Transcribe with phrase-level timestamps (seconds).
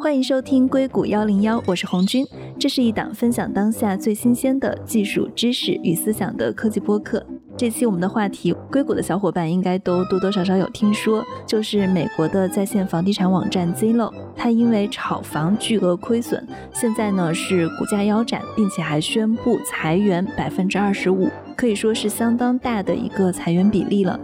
[0.00, 2.26] 欢迎收听硅谷幺零幺，我是红军。
[2.58, 7.24] 这是一档分享当下最新鲜的技术知识与思想的科技播客。
[7.56, 24.18] 这期我们的话题，硅谷的小伙伴应该都多多少少有听说，就是美国的在线房地产网站 Zillow，它因为炒房巨额亏损，现在呢是股价腰斩，并且还宣布裁员百分之二十五，可以说是相当大的一个裁员比例了。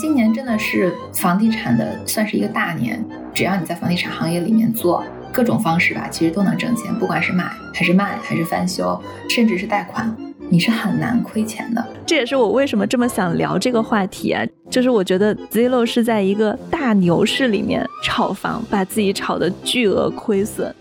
[0.00, 3.04] 今年真的是房地产的算是一个大年，
[3.34, 10.16] 只要你在房地产行业里面做各种方式吧，其实都能挣钱，不管是买还是卖还是翻修，甚至是贷款。
[10.48, 14.42] 你是很难亏钱的，这也是我为什么这么想聊这个话题啊。
[14.70, 20.74] 就是我觉得 Zillo 是在一个大牛市里面炒房，把自己炒的巨额亏损。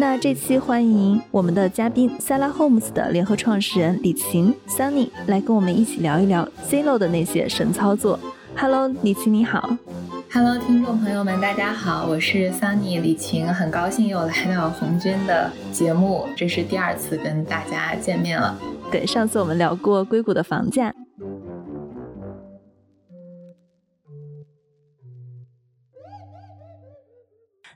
[0.00, 8.18] 那这期欢迎我们的嘉宾 Sala Homes 的联合创始人李晴 Sunny 来跟我们一起聊一聊 Zillow 的那些神操作。
[8.56, 9.76] Hello，李晴你好。
[10.32, 18.58] Hello，听众朋友们，大家好，我是 Sunny 李晴，很高兴又来到红军的节目，这是第二次跟大家见面了。
[18.90, 20.94] 对，上次我们聊过硅谷的房价，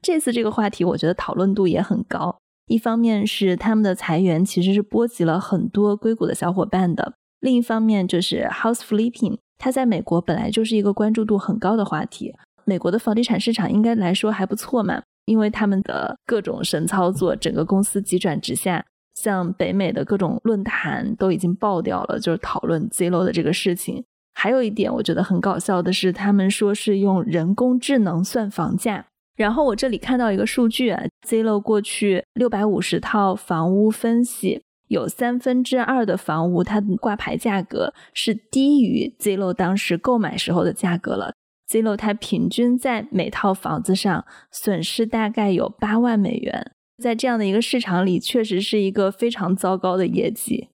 [0.05, 2.37] 这次这个话题我觉得讨论度也很高。
[2.67, 12.35] 一方面是他们的裁员其实是波及了很多硅谷的小伙伴的，另一方面就是 House Flipping，它在美国本来就是一个关注度很高的话题。
[12.67, 24.05] 美国的房地产市场应该来说还不错嘛，因为他们的各种神操作，整个公司急转直下，像北美的各种论坛都已经爆掉了，就是讨论 zlo 的这个事情。
[24.35, 29.07] 还有一点我觉得很搞笑的是，他们说是用人工智能算房价。
[29.37, 41.35] 然后我这里看到一个数据啊，Zillow 过去六百五十套房屋分析，有三分之二的房屋它的挂牌价格是低于 Zillow 当时购买时候的价格了。
[41.69, 50.69] Zillow 它平均在每套房子上损失大概有八万美元，在这样的一个市场里，确实是一个非常糟糕的业绩。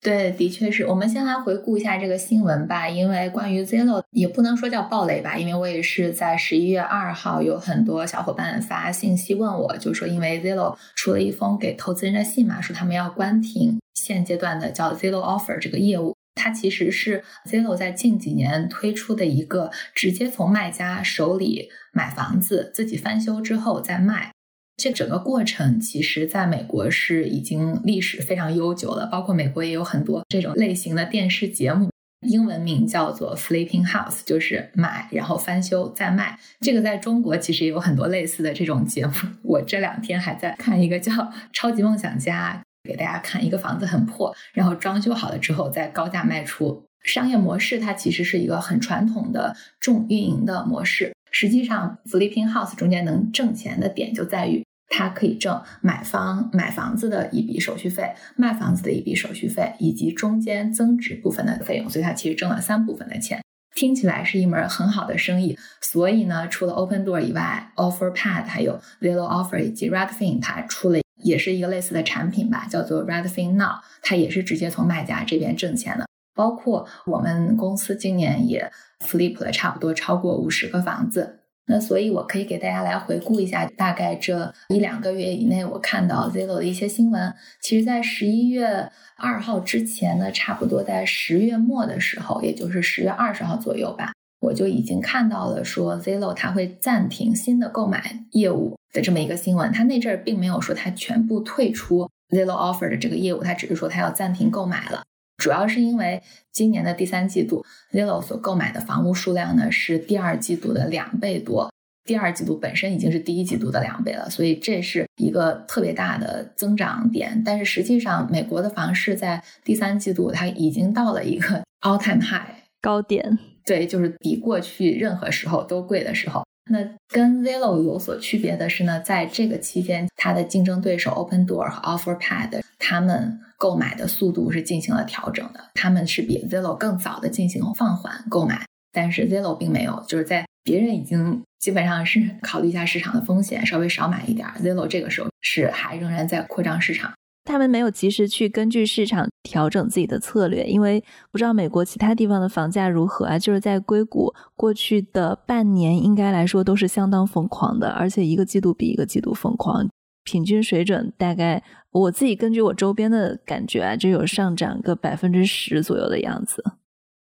[0.00, 16.14] 对，的确是我们先来回顾一下这个新闻吧，因为关于 Zillow 也不能说叫暴雷吧，因为我也是在十一月二号有很多小伙伴发信息问我，就说因为 Zillow 出了一封给投资人的信嘛，说他们要关停现阶段的叫 Zillow Offer 这个业务。
[16.40, 24.30] 它其实是 Zillow 在近几年推出的一个直接从卖家手里买房子，自己翻修之后再卖。
[24.78, 31.90] 这整个过程其实在美国是已经历史非常悠久了，包括美国也有很多这种类型的电视节目，
[32.26, 36.38] 英文名叫做 Flipping House，就是买然后翻修再卖。
[36.60, 39.12] 这个在中国其实也有很多类似的这种节目。
[39.42, 41.12] 我这两天还在看一个叫
[41.52, 42.62] 《超级梦想家》。
[42.84, 46.84] 给大家看一个房子很破，然后装修好了之后再高价卖出。
[47.04, 51.12] 商业模式它其实是一个很传统的重运营的模式。
[51.30, 61.88] 实际上，flipping house 中间能挣钱的点就在于它可以挣买方买房子的一笔手续费、卖房子的一笔手续费以及中间增值部分的费用。
[61.90, 63.42] 所以它其实挣了三部分的钱，
[63.74, 65.58] 听起来是一门很好的生意。
[65.80, 70.98] 所以呢，除了 Open Door 以外，OfferPad 还有 Zillow Offer 以及 Redfin 它出了。
[71.20, 76.06] 也是一个类似的产品吧，叫做 Redfin Now，它也是直接从卖家这边挣钱的。
[76.38, 81.40] 包括我们公司今年也 flip 了差不多超过五十个房子。
[81.66, 87.34] 那所以，我可以给大家来回顾一下，大概这一两个月以内，我看到 Zillow 的一些新闻。
[87.60, 94.12] 其实，在十一月二号之前呢，差不多在十月末的时候，也就是十月二十号左右吧。
[94.40, 99.72] 我就已经看到了，说 Zillow 它会暂停新的购买业务的这么一个新闻。
[99.72, 105.02] 它那阵儿并没有说它全部退出 Zillow Offer 的这个业务，它只是说它要暂停购买了。
[105.38, 106.20] 主要是因为
[106.52, 111.72] 今年的第三季度，Zillow 所购买的房屋数量呢是第二季度的两倍多，
[112.04, 117.40] 第二季度本身已经是第一季度的两倍了，所以这是一个特别大的增长点。
[117.44, 122.50] 但是实际上，美国的房市在第三季度它已经到了一个 all time high
[122.82, 123.38] 高点。
[123.64, 126.42] 对，就是比过去任何时候都贵的时候。
[126.68, 126.78] 那
[127.08, 135.60] 跟 Zillow 有所区别的是呢，在这个期间，它的竞争对手 Open Door 和 OfferPad，他们购买的速度是进行了调整的。
[135.74, 147.12] 他们是比 Zillow 更早的进行放缓购买，但是 Zillow 并没有，就是在别人已经基本上是考虑一下市场的风险，稍微少买一点，Zillow 这个时候是还仍然在扩张市场。
[147.48, 151.02] 他们没有及时去根据市场调整自己的策略，因为
[151.32, 153.38] 不知道美国其他地方的房价如何啊。
[153.38, 159.88] 就是在硅谷过去的半年，应该来说都是相当疯狂的，而且一个季度比一个季度疯狂，
[160.24, 166.62] 平均水准大概我自己根据我周边的感觉啊，就有上涨个百分之十左右的样子。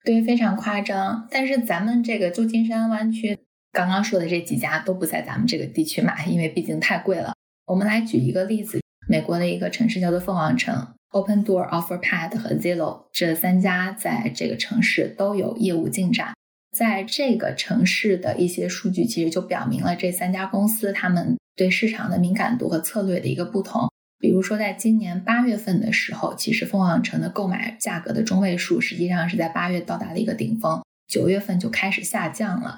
[0.05, 1.27] 对，非常夸张。
[1.29, 3.37] 但是咱们这个旧金山湾区
[3.73, 7.33] 刚刚说的这几家都不在咱们这个地区买，因为毕竟太贵了。
[7.65, 16.33] 我们来举一个例子，美国的一个城市叫做凤凰城，Open Door、OfferPad 和 Zillow 这三家在这个城市都有业务进展。
[16.75, 23.91] 在这个城市的一些数据，其实就表明了这三家公司他们对市场的敏感度和策略的一个不同。
[24.17, 32.77] 比如说，在今年八月份的时候，其实凤凰城的购买价格的中位数实际上是在八月到达了一个顶峰，九月份就开始下降了。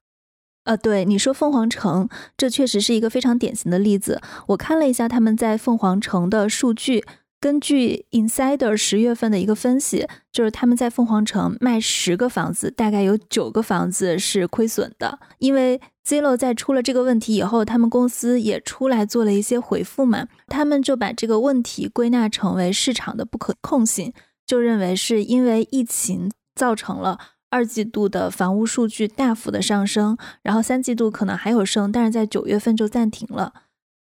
[0.65, 2.07] 呃，对你说凤凰城，
[2.37, 4.21] 这确实是一个非常典型的例子。
[4.47, 7.03] 我看了一下他们在凤凰城的数据。
[7.41, 15.19] 根据 Insider 十月份的一个分析，就是他们在凤凰城卖十个房子，大概有九个房子是亏损的。
[15.37, 24.11] 因为 Zillow 在出了这个问题以后，他们公司也出来做了一些回复嘛，他们就把这个问题归纳成为市场的不可控性，
[24.47, 27.19] 就认为是因为疫情造成了
[27.55, 33.53] 二季度的房屋数据大幅的上升，然后三季度可能还有升，但是在九月份就暂停了。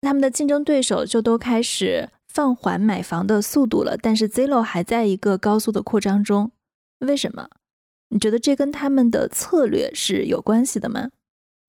[0.03, 2.11] 他们的竞争对手就都开始。
[2.31, 6.53] 放缓买房的速度了，但是 Zillow 还在一个高速的扩张中。
[7.01, 7.49] 为什么？
[8.11, 11.09] 你觉得这跟他们的策略是有关系的吗？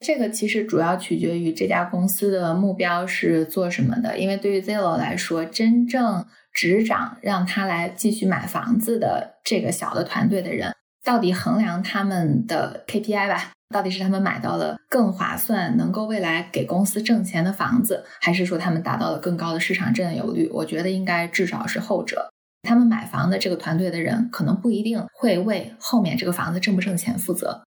[0.05, 4.19] 这个其实主要取决于这家公司的目标是做什么的。
[4.19, 10.75] 因为对于 Zillow 来说，真正执掌让他来继续买房子的这个小的团队的人，
[11.09, 13.49] 到底衡量他们的 KPI 吧。
[13.73, 20.47] 到底是他们买到了更划算、能够未来给公司挣钱的房子，还是说他们达到了更高的市场占有率？
[20.53, 22.29] 我觉得应该至少是后者。
[22.61, 27.63] 他们买房的这个团队的人，可能不一定会为后面这个房子挣不挣钱负责。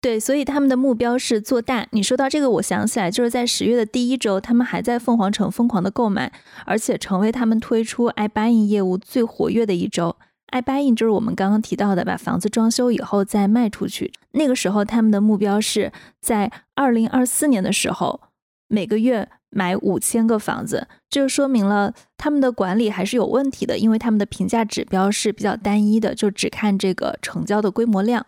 [0.00, 1.86] 对，所以他们的目标是做大。
[1.92, 6.32] 你说到这个，我想起来，就是在十月的第一周，他们还在凤凰城疯狂的购买，
[6.64, 10.16] 而且成为他们推出 iBuying 业务最活跃的一周。
[10.52, 14.12] iBuying 就是我们刚刚提到的，把房子装修以后再卖出去。
[14.32, 18.20] 那个时候，他们的目标是在二零二四年的时候，
[18.68, 20.86] 每个月买五千个房子。
[21.10, 28.26] 这就说明了他们的管理还是有问题的，因为他们的评价指标是比较单一的，就只看这个成交的规模量。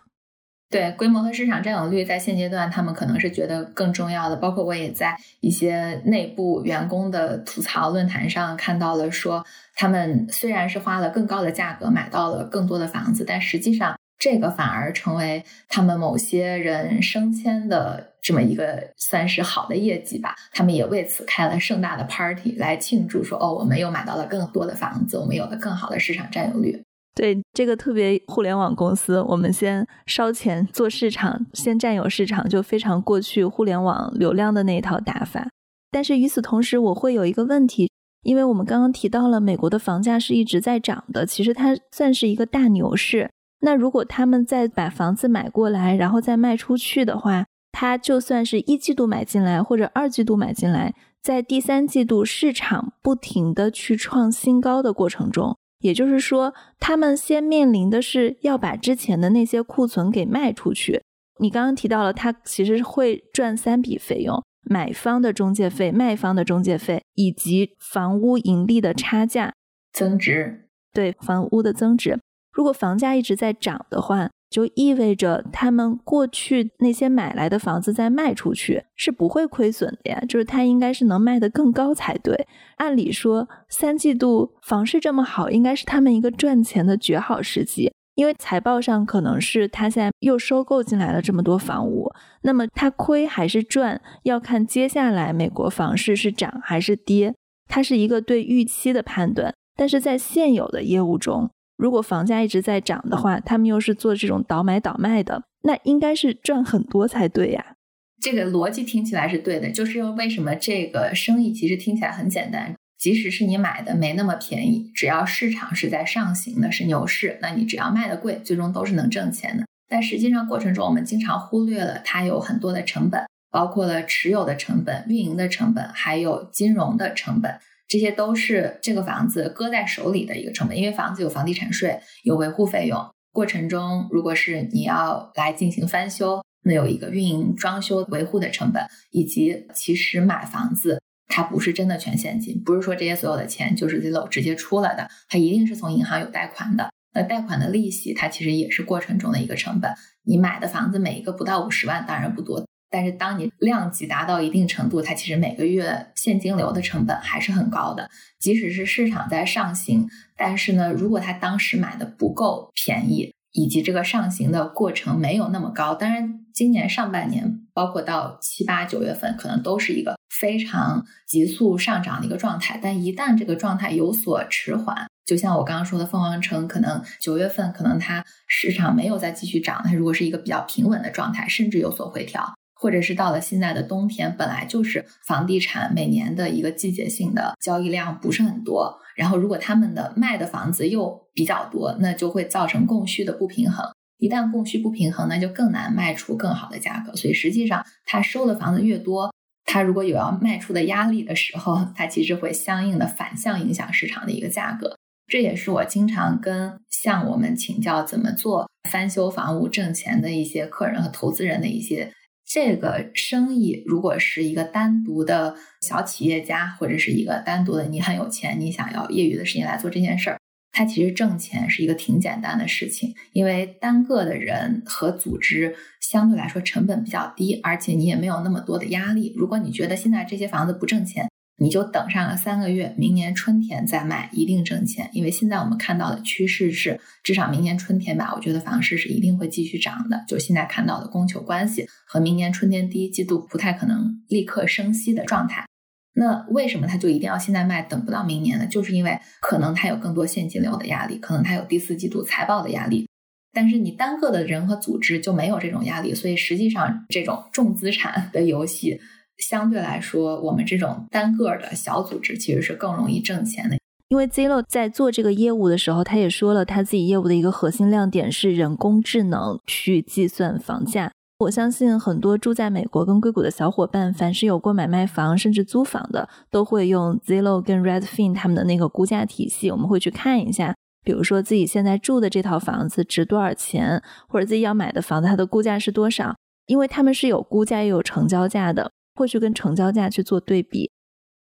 [0.70, 4.36] 对规模和市场占有率，在现阶段他们可能是觉得更重要的。
[4.36, 9.44] 包括我也在一些内部员工的吐槽论坛上看到了，说
[9.74, 20.34] 他们虽然是花了更高的价格买到了更多的房子，但实际上这个反而成为他们某些人升迁的这么一个算是好的业绩吧。
[20.52, 26.84] 他们也为此开了盛大的 party 来庆祝，说哦，我们又买到了更多的房子，我们有了更好的市场占有率。
[27.18, 35.48] 对这个特别互联网公司，我们先烧钱做市场，先占有市场，就非常过去互联网流量的那一套打法。
[35.90, 37.90] 但是与此同时，我会有一个问题，
[38.22, 43.28] 因为我们刚刚提到了美国的房价是一直在涨的，其实它算是一个大牛市。
[43.62, 55.56] 那如果他们再把房子买过来，然后再卖出去的话，它就算是一季度买进来或者二季度买进来，在第三季度市场不停的去创新高的过程中。
[55.80, 61.02] 也就是说，他们先面临的是要把之前的那些库存给卖出去。
[61.40, 69.54] 你刚刚提到了，他其实会赚三笔费用：买方的中介费、卖方的中介费，以及房屋盈利的差价
[69.92, 70.68] 增值。
[70.92, 72.18] 对，房屋的增值。
[72.52, 82.46] 如果房价一直在涨的话，就意味着他们过去那些买来的房子再卖出去是不会亏损的呀，就是它应该是能卖得更高才对。
[82.76, 92.10] 按理说，三季度房市这么好，应该是他们一个赚钱的绝好时机，因为财报上可能是他现在又收购进来了这么多房屋，
[92.42, 97.34] 那么他亏还是赚，要看接下来美国房市是涨还是跌，
[97.68, 99.52] 它是一个对预期的判断。
[99.76, 107.76] 但是在现有的业务中，如果房价一直在涨的话，他们又是做这种倒买倒卖的，那应该是赚很多才对呀。
[108.20, 119.64] 这个逻辑听起来是对的，就是为什么这个生意其实听起来很简单，即使是你买的没那么便宜，只要市场是在上行的，是牛市，那你只要卖的贵，最终都是能挣钱的。
[119.88, 127.60] 但实际上过程中，我们经常忽略了它有很多的成本，包括了持有的成本、运营的成本，还有金融的成本。
[127.88, 133.08] 这些都是这个房子搁在手里的一个成本，因为房子有房地产税，有维护费用。
[133.32, 146.90] 过程中，如果是你要来进行翻修，那有一个运营、装修、维护的成本，以及其实买房子它不是真的全现金，不是说这些所有的钱就是 Zillow 直接出来的，它一定是从银行有贷款的。
[147.14, 149.90] 那贷款的利息，它其实也是过程中的一个成本。
[150.24, 152.66] 你买的房子每一个不到五十万，当然不多。
[152.90, 158.08] 但是，当你量级达到一定程度，它其实每个月现金流的成本还是很高的。
[158.40, 165.94] 即使是市场在上行，但是呢，如果他当时买的不够便宜，以及这个上行的过程没有那么高。
[165.94, 172.78] 当然，今年上半年，包括到七八九月份，可能都是一个非常急速上涨的一个状态。
[172.82, 182.54] 但一旦这个状态有所迟缓，就像我刚刚说的，凤凰城可能九月份可能它市场没有再继续涨，它如果是一个比较平稳的状态，甚至有所回调。
[182.80, 193.84] 或者是到了现在的冬天，本来就是房地产每年的一个季节性的交易量不是很多，然后如果他们的卖的房子又比较多，那就会造成供需的不平衡。
[194.18, 197.14] 一旦供需不平衡，那就更难卖出更好的价格。
[197.16, 199.32] 所以实际上，他收的房子越多，
[199.64, 204.96] 他如果有要卖出的压力的时候，他其实会相应的反向影响市场的一个价格。
[205.26, 212.12] 这也是我经常跟向我们请教怎么做翻修房屋挣钱的一些客人和投资人的一些。
[212.50, 220.40] 这个生意如果是一个单独的小企业家，或者是一个单独的你很有钱，你想要业余的时间来做这件事儿，
[220.72, 229.34] 它其实挣钱是一个挺简单的事情，因为单个的人和组织相对来说成本比较低，而且你也没有那么多的压力。
[229.36, 231.28] 如果你觉得现在这些房子不挣钱，
[231.60, 235.10] 你就等上个三个月，明年春天再卖，一定挣钱。
[235.12, 240.24] 因为现在我们看到的趋势是，至少明年春天吧，我觉得房市是一定会继续涨的。
[240.28, 245.66] 就现在看到的供求关系和明年春天第一季度不太可能立刻升息的状态，
[246.12, 248.66] 那为什么它就一定要现在卖，等不到明年呢？
[248.66, 253.08] 就是因为可能它有更多现金流的压力，可能它有第四季度财报的压力。
[253.52, 259.00] 但是你单个的人和组织就没有这种压力，所以实际上这种重资产的游戏。
[259.38, 263.76] 相对来说，我们这种单个的小组织其实是更容易挣钱的。
[264.08, 271.12] 因为 Zillow 在做这个业务的时候，他也说了，他自己业务的一个核心亮点是人工智能去计算房价。
[271.40, 279.70] 我相信很多住在美国跟硅谷的小伙伴，凡是有过买卖房甚至租房的，都会用 Zillow 跟 Redfin 他们的那个估价体系。
[279.70, 286.34] 我们会去看一下，比如说自己现在住的这套房子值多少钱，或者自己要买的房子它的估价是多少，
[286.66, 288.90] 因为他们是有估价又有成交价的。
[289.18, 290.90] 会去跟成交价去做对比，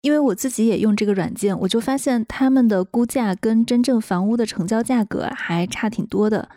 [0.02, 6.48] 因为我自己也用这个软件，我就发现他们的估价跟真正房屋的成交价格还差挺多的。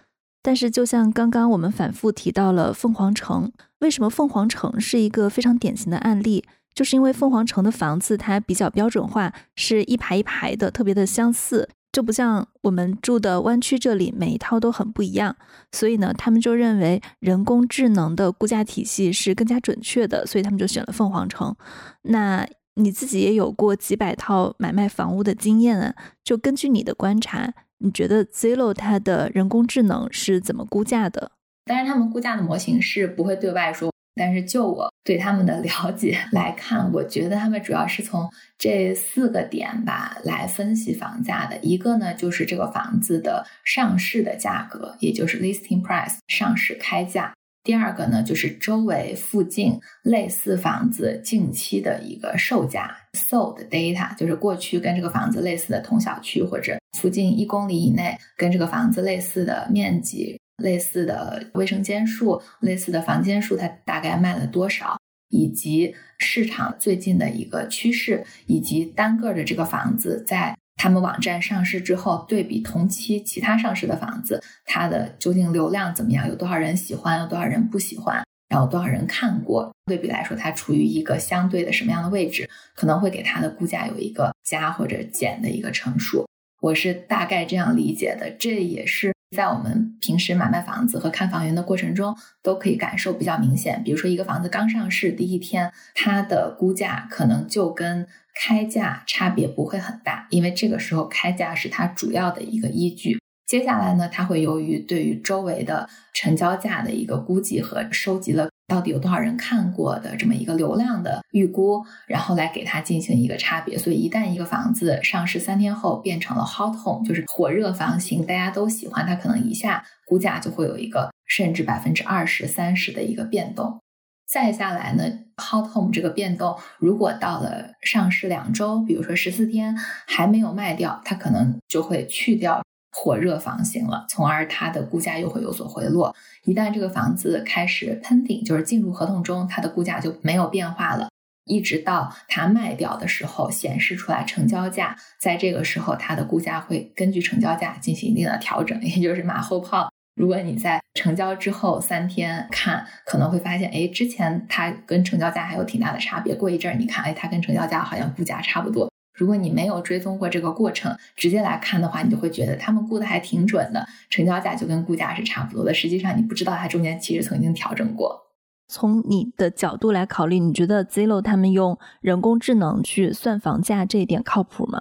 [0.43, 6.43] 但是，就像刚刚我们反复提到了凤凰城，为什么凤凰城是一个非常典型的案例？
[6.75, 11.69] 就是因为凤凰城的房子它比较标准化，是一排一排的，特别的相似。
[11.95, 15.33] 就不像我们住的湾区这里，每一套都很不一样，
[15.71, 21.55] 所以呢，他们就认为人工智能的估价体系是更加准确的，所以他们就选了凤凰城。
[22.01, 25.95] 那你自己也有过几百套买卖房屋的经验啊？
[26.21, 31.31] 就根据你的观察，你觉得 Zillow 它的人工智能是怎么估价的？
[31.63, 33.94] 当然，他们估价的模型是不会对外说。
[34.15, 41.57] 但是就我对他们的了解 来看，我觉得他们主要是从这四个点吧来分析房价的。
[41.61, 60.39] 一个呢，就是这个房子的上市的价格，也就是 listing price 上市开价；第二个呢，就是周围附近类似房子近期的一个售价 sold data，就是过去跟这个房子类似的同小区或者附近一公里以内跟这个房子类似的面积。
[60.57, 64.97] 类似的卫生间数、类似的房间数，它大概卖了多少？
[65.29, 76.27] 以及市场最近的一个趋势，以及单个的这个房子在他们网站上市之后，对比同期其他上市的房子，它的究竟流量怎么样？
[76.29, 77.19] 有多少人喜欢？
[77.19, 78.23] 有多少人不喜欢？
[78.47, 79.73] 然后多少人看过？
[79.87, 82.47] 对比来说，它处于一个相对的什么样的位置？
[82.75, 86.25] 可能会给它的估价有一个加或者减的一个乘数。
[86.61, 89.14] 我是大概这样理解的，这也是。
[89.35, 93.83] 在我们平时买卖房子和看房源的过程中，都可以感受比较明显。
[93.83, 103.19] 比如说，一个房子刚上市第一天，它的估价可能就跟开价差别不会很大，因为这个时候开价是它主要的一个依据。
[103.45, 108.49] 接下来呢，它会由于对于周围的成交价的一个估计和收集了。
[108.67, 113.77] 到底有多少人看过的这么一个流量的预估，然后来给它进行一个差别。
[113.77, 123.79] 所以一旦一个房子上市三天后变成了 hot home，就是火热房型，大家都喜欢，它可能一下估价就会有一个甚至百分之二十三十的一个变动。
[124.27, 125.03] 再下来呢
[125.37, 132.63] ，hot home 这个变动如果到了上市两周，比如说十四天还没有卖掉，它可能就会去掉。
[132.97, 136.15] 火热房型了，从而它的估价又会有所回落。
[136.43, 141.09] 一旦这个房子开始喷顶，就是进入合同中，它的估价就没有变化了。
[141.43, 149.91] 一直到它卖掉的时候，显示出来成交价，在这个时候，它的估价会根据成交价进行一定的调整，也就是马后炮。
[150.15, 156.33] 如果你在成交之后三天看，可能会发现，哎，之前它跟成交价还有挺大的差别。
[156.33, 158.89] 过一阵儿你看，哎，它跟成交价好像估价差不多。
[159.15, 165.73] 如果你没有追踪过这个过程，直接来看的话，你就会觉得他们估的还挺准的，成交价就跟估价是差不多的。
[165.73, 168.21] 实际上你不知道它中间其实曾经调整过。
[168.67, 174.79] 从你的角度来考虑，你觉得 Zillow 他们用人工智能去算房价这一点靠谱吗？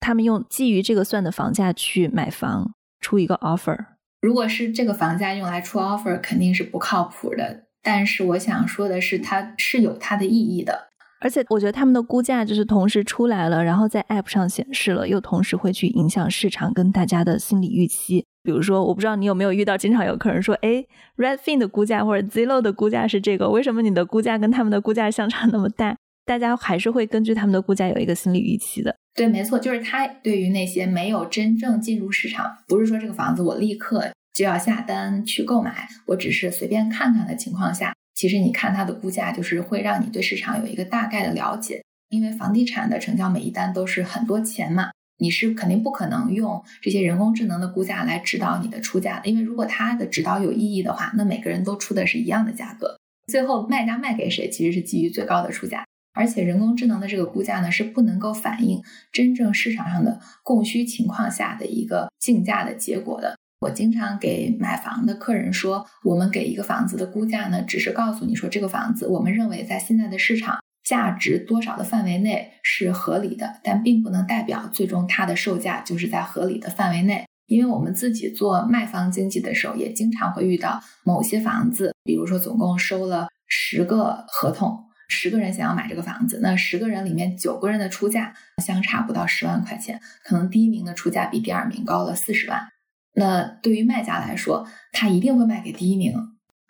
[0.00, 3.78] 他们用基于这个算的房价去买房，出一个 offer。
[4.20, 7.64] 如果是这个房价用来出 offer，肯定是不靠谱的。
[7.82, 10.89] 但是我想说的是，它是有它的意义的。
[11.20, 18.24] 而且我觉得他们的估价就是同时出来了，然后在 app 上显示了，又同时会去影响市场跟大家的心理预期。
[18.42, 20.82] 比如说，我不知道你有没有遇到，经常有客人说：“哎
[21.18, 28.94] ，Redfin 的估价或者 Zillow 的估价是这个，为什么你的估价跟他们的估价相差那么大？”大家还是会根据他们的估价有一个心理预期的。
[29.14, 41.82] 对，没错，就是他对于那些没有真正进入市场，不是说这个房子我立刻就要下单去购买，我只是随便看看的情况下，其实你看它的估价，就是会让你对市场有一个大概的了解。
[42.10, 49.30] 因为房地产的成交每一单都是很多钱嘛，你是肯定不可能用这些人工智能的估价来指导你的出价的。
[49.30, 55.86] 因为如果它的指导有意义的话，那每个人都出的是一样的价格，最后卖家卖给谁，其实是基于最高的出价。
[56.12, 63.38] 而且人工智能的这个估价呢，是不能够反映真正市场上的供需情况下的一个竞价的结果的。
[63.60, 77.26] 我经常给买房的客人说，我们给一个房子的估价呢，只是告诉你说这个房子我们认为在现在的市场价值多少的范围内是合理的，但并不能代表最终它的售价就是在合理的范围内。
[77.48, 84.86] 因为我们自己做卖方经济的时候，也经常会遇到某些房子，比如说总共收了十个合同。
[85.08, 88.32] 十个人想要买这个房子，那十个人里面九个人的出价
[88.64, 92.68] 相差不到十万块钱，可能第一名的出价比第二名高了四十万。
[93.14, 96.14] 那对于卖家来说，他一定会卖给第一名。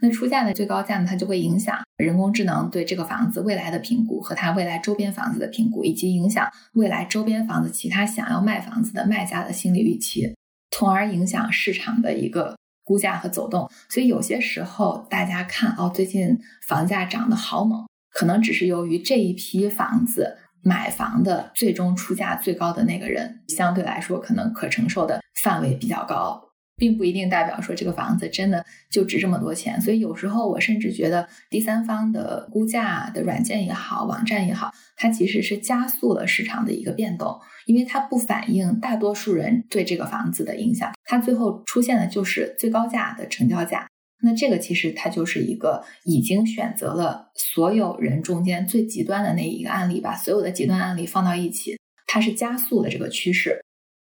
[0.02, 10.35] 那出价的最高价呢，它就会影响人工智能对这个房子未来的评估和它未来周边房子的评估，以及影响未来周边房子其他想要卖房子的卖家的心理预期，
[10.70, 13.70] 从而影响市场的一个估价和走动。
[13.90, 17.85] 所以有些时候大家看哦，最近房价涨得好猛。
[18.12, 26.46] 可能只是由于这一批房子买房的最终出价最高的那个人，相对来说可能可承受的范围比较高。
[26.76, 43.86] 并不一定代表说这个房子真的就值这么多钱，所以有时候我甚至觉得第三方的估价的软件也好，网站也好，它其实是加速了市场的一个变动，因为它不反映大多数人对这个房子的影响，它最后出现的就是最高价的成交价。
[44.23, 53.61] 那这个其实它就是一个已经选择了所有人中间最极端的那一个案例吧，所有的极端案例放到一起，它是加速的这个趋势。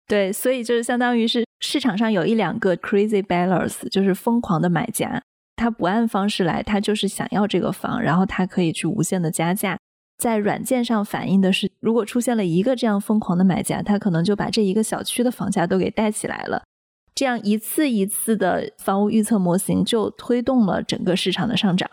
[0.08, 5.23] 对，所以就是相当于是市场上有一两个 crazy buyers，就是疯狂的买家，
[5.56, 9.78] 他不按方式来，他就是想要这个房，然后他可以去无限的加价。
[10.17, 16.62] 在软件上反映的是，如果出现了一个这样疯狂的买家，他可能就把这一个小区的房价都给带起来了。
[17.15, 21.89] 这样一次一次的房屋预测模型就推动了整个市场的上涨。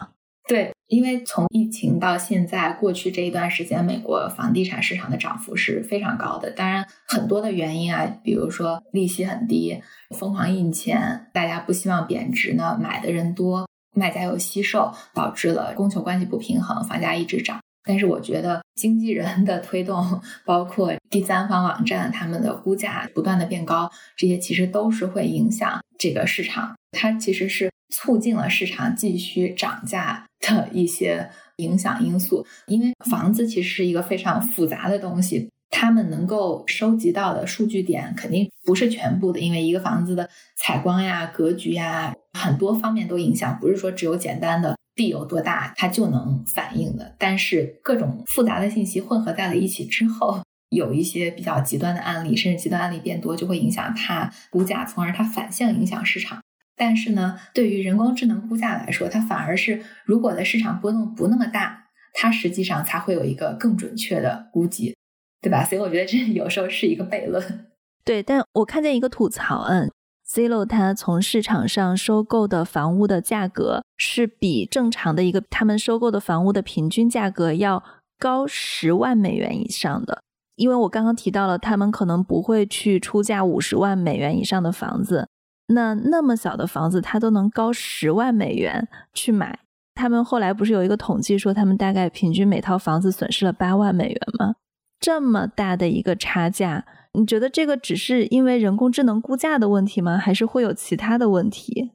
[0.48, 6.50] 对，因为从疫情到现在过去这一段时间，美国房地产市场的涨幅是非常高的。
[6.50, 9.80] 当然，很多的原因啊，比如说利息很低，
[10.18, 17.60] 疯狂印钱，大家不希望贬值呢，买的人多，卖家又惜售，导致了供求关系不平衡，房价一直涨。
[17.84, 26.74] 但是我觉得经纪人的推动，包括第三方网站他们的估价不断的变高，这些其实都是会影响这个市场。
[26.92, 32.46] 它其实是促进了市场继续涨价的一些影响因素。
[32.66, 44.76] 因为房子其实是一个非常复杂的东西，他们能够收集到的数据点肯定不是全部的，因为一个房子的采光呀、格局呀，很多方面都影响，不是说只有简单的。
[45.00, 47.14] 地有多大，它就能反映的。
[47.18, 56.42] 但是各种复杂的信息混合在了一起之后，有一些比较极端的案例，甚至极端案例变多，就会影响它估价，从而它反向影响市场。
[56.76, 64.94] 但是呢，对于人工智能估价来说，它反而是如果的市场波动不那么大，它实际上才会有一个更准确的估计，
[65.40, 65.64] 对吧？
[65.64, 67.66] 所以我觉得这有时候是一个悖论。
[68.04, 69.90] 对，但我看见一个吐槽，嗯。
[70.32, 77.82] Zillo 它从市场上收购的房屋的价格是比正常的一个他们收购的房屋的平均价格要
[78.16, 80.22] 高十万美元以上的，
[80.54, 85.28] 因为我刚刚提到了他们可能不会去出价五十万美元以上的房子，
[85.66, 89.58] 那那么小的房子它都能高十万美元去买，
[89.96, 94.54] 他们后来不是有一个统计说他们大概平均每套房子损失了八万美元吗？
[95.00, 96.84] 这么大的一个差价。
[97.18, 100.16] 你觉得这个只是因为人工智能估价的问题吗？
[100.16, 101.90] 还是会有其他的问题？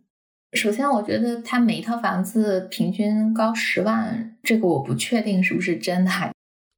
[0.54, 6.12] 首先，我觉得它每一套房子平均高十万，这个我不确定是不是真的。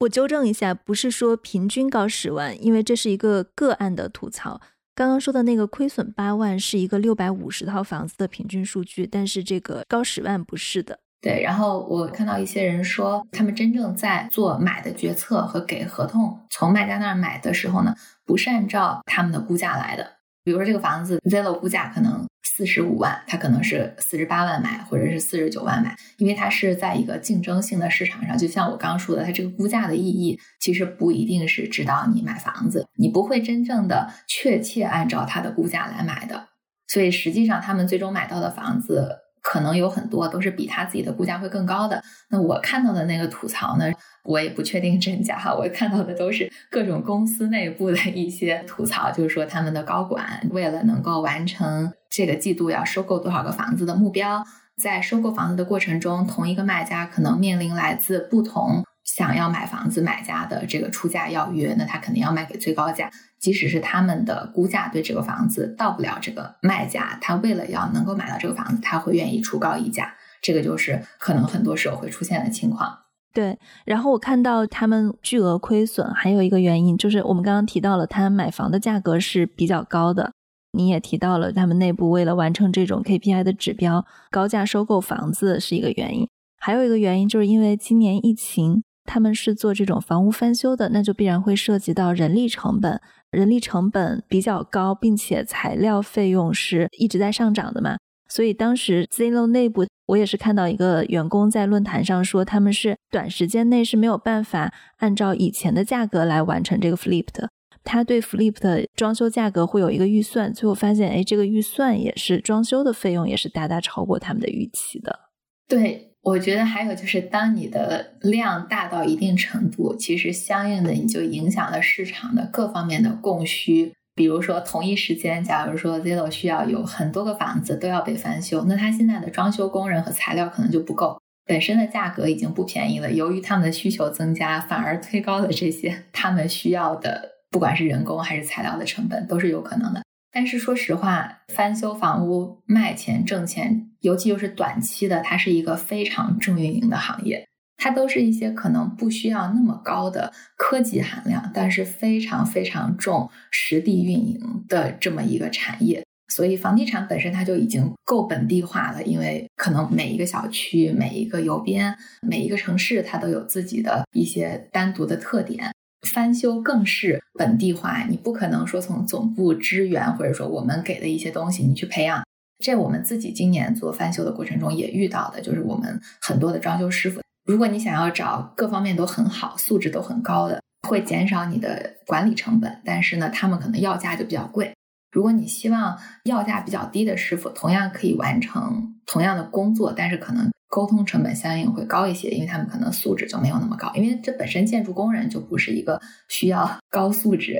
[0.02, 4.62] 我纠正一下，不是说平均高十万，因为这是一个个案的吐槽。
[4.93, 11.00] 刚刚说的那个亏损八万是一个六百五十套房子的平均数据，但是这个高十万不是的。
[11.21, 17.93] 对，然后我看到一些人说，他们真正在做买的决策和给合同从卖家那儿买的时候呢，
[18.28, 20.18] 不是按照他们的估价来的。
[20.44, 28.38] 比如说这个房子 Zillow 估价可能四十五万，他可能是四十八万买，或者是四十九万买，因为它是在一个竞争性的市场上。
[28.38, 36.50] 就像我刚刚说的，它这个估价的意义其实不一定是指导你买房子，你不会真正的确切按照它的估价来买的。
[36.88, 39.24] 所以实际上他们最终买到的房子。
[39.44, 42.04] 可能有很多都是比他自己的估价会更高的。
[42.30, 43.90] 那我看到的那个吐槽呢，
[44.28, 45.56] 我也不确定真假哈。
[45.56, 54.44] 我看到的都是各种公司内部的一些吐槽，就是说他们的高管为了能够完成这个季度要收购多少个房子的目标，
[54.76, 58.84] 在收购房子的过程中，同一个卖家可能面临来自不同。
[59.04, 63.10] 想要买房子买家的这个出价要约，那他肯定要卖给最高价。
[63.40, 70.13] 即使是他们的估价对这个房子到不了这个卖家，他为了要能够买到这个房子，他会愿意出高溢价。
[70.42, 72.98] 这个就是可能很多时候会出现的情况。
[73.38, 80.32] 对，然后我看到他们巨额亏损，还有一个原因就是我们刚刚提到了，他买房的价格是比较高的。
[80.71, 86.28] 你也提到了他们内部为了完成这种 KPI 的指标，高价收购房子是一个原因。
[86.60, 88.82] 还有一个原因就是因为今年疫情。
[89.10, 93.00] 他们是做这种房屋翻修的，那就必然会涉及到人力成本，
[93.32, 97.95] 人力成本比较高，并且材料费用是一直在上涨的嘛。
[98.28, 107.50] 所以当时 Zillow 内部，我也是看到一个员工在论坛上说，他们是短时间内是没有办法按照以前的价格来完成这个 Flip 的。
[107.84, 115.20] 他对 Flip 的装修价格会有一个预算，最后发现，哎，这个预算也是装修的费用也是大大超过他们的预期的。
[115.67, 116.06] 对。
[116.24, 123.93] 我觉得还有就是，当你的量大到一定程度，其实相应的你就影响了市场的各方面的供需。
[124.18, 133.12] 比如说，同一时间，假如说 Zillow 需要有很多个房子都要被翻修，那他现在的装修工人和材料可能就不够，本身的价格已经不便宜了。
[133.12, 140.02] 由于他们的需求增加，反而推高了这些他们需要的，不管是人工还是材料的成本，都是有可能的。
[140.32, 147.48] 但是说实话，翻修房屋卖钱挣钱，尤其又是短期的，它是一个非常重运营的行业。
[147.78, 156.04] 它都是一些可能不需要那么高的科技含量，但是非常非常重实地运营的这么一个产业。
[156.30, 165.72] 所以房地产本身它就已经够本地化了，因为可能每一个小区、每一个邮编、每一个城市，它都有自己的一些单独的特点。
[166.08, 172.24] 翻修更是本地化，你不可能说从总部支援，或者说我们给的一些东西你去培养。
[172.63, 184.72] 这我们自己今年做翻修的过程中也遇到的，就是我们很多的装修师傅，如果你想要找各方面都很好、素质都很高的，会减少你的管理成本，但是呢，他们可能要价就比较贵。
[185.12, 190.52] 如果你希望要价比较低的师傅，同样可以完成同样的工作，但是可能。
[190.70, 197.58] 沟通成本相应会高一些，因为他们可能素质就没有那么高，因为这本身建筑工人就不是一个需要高素质。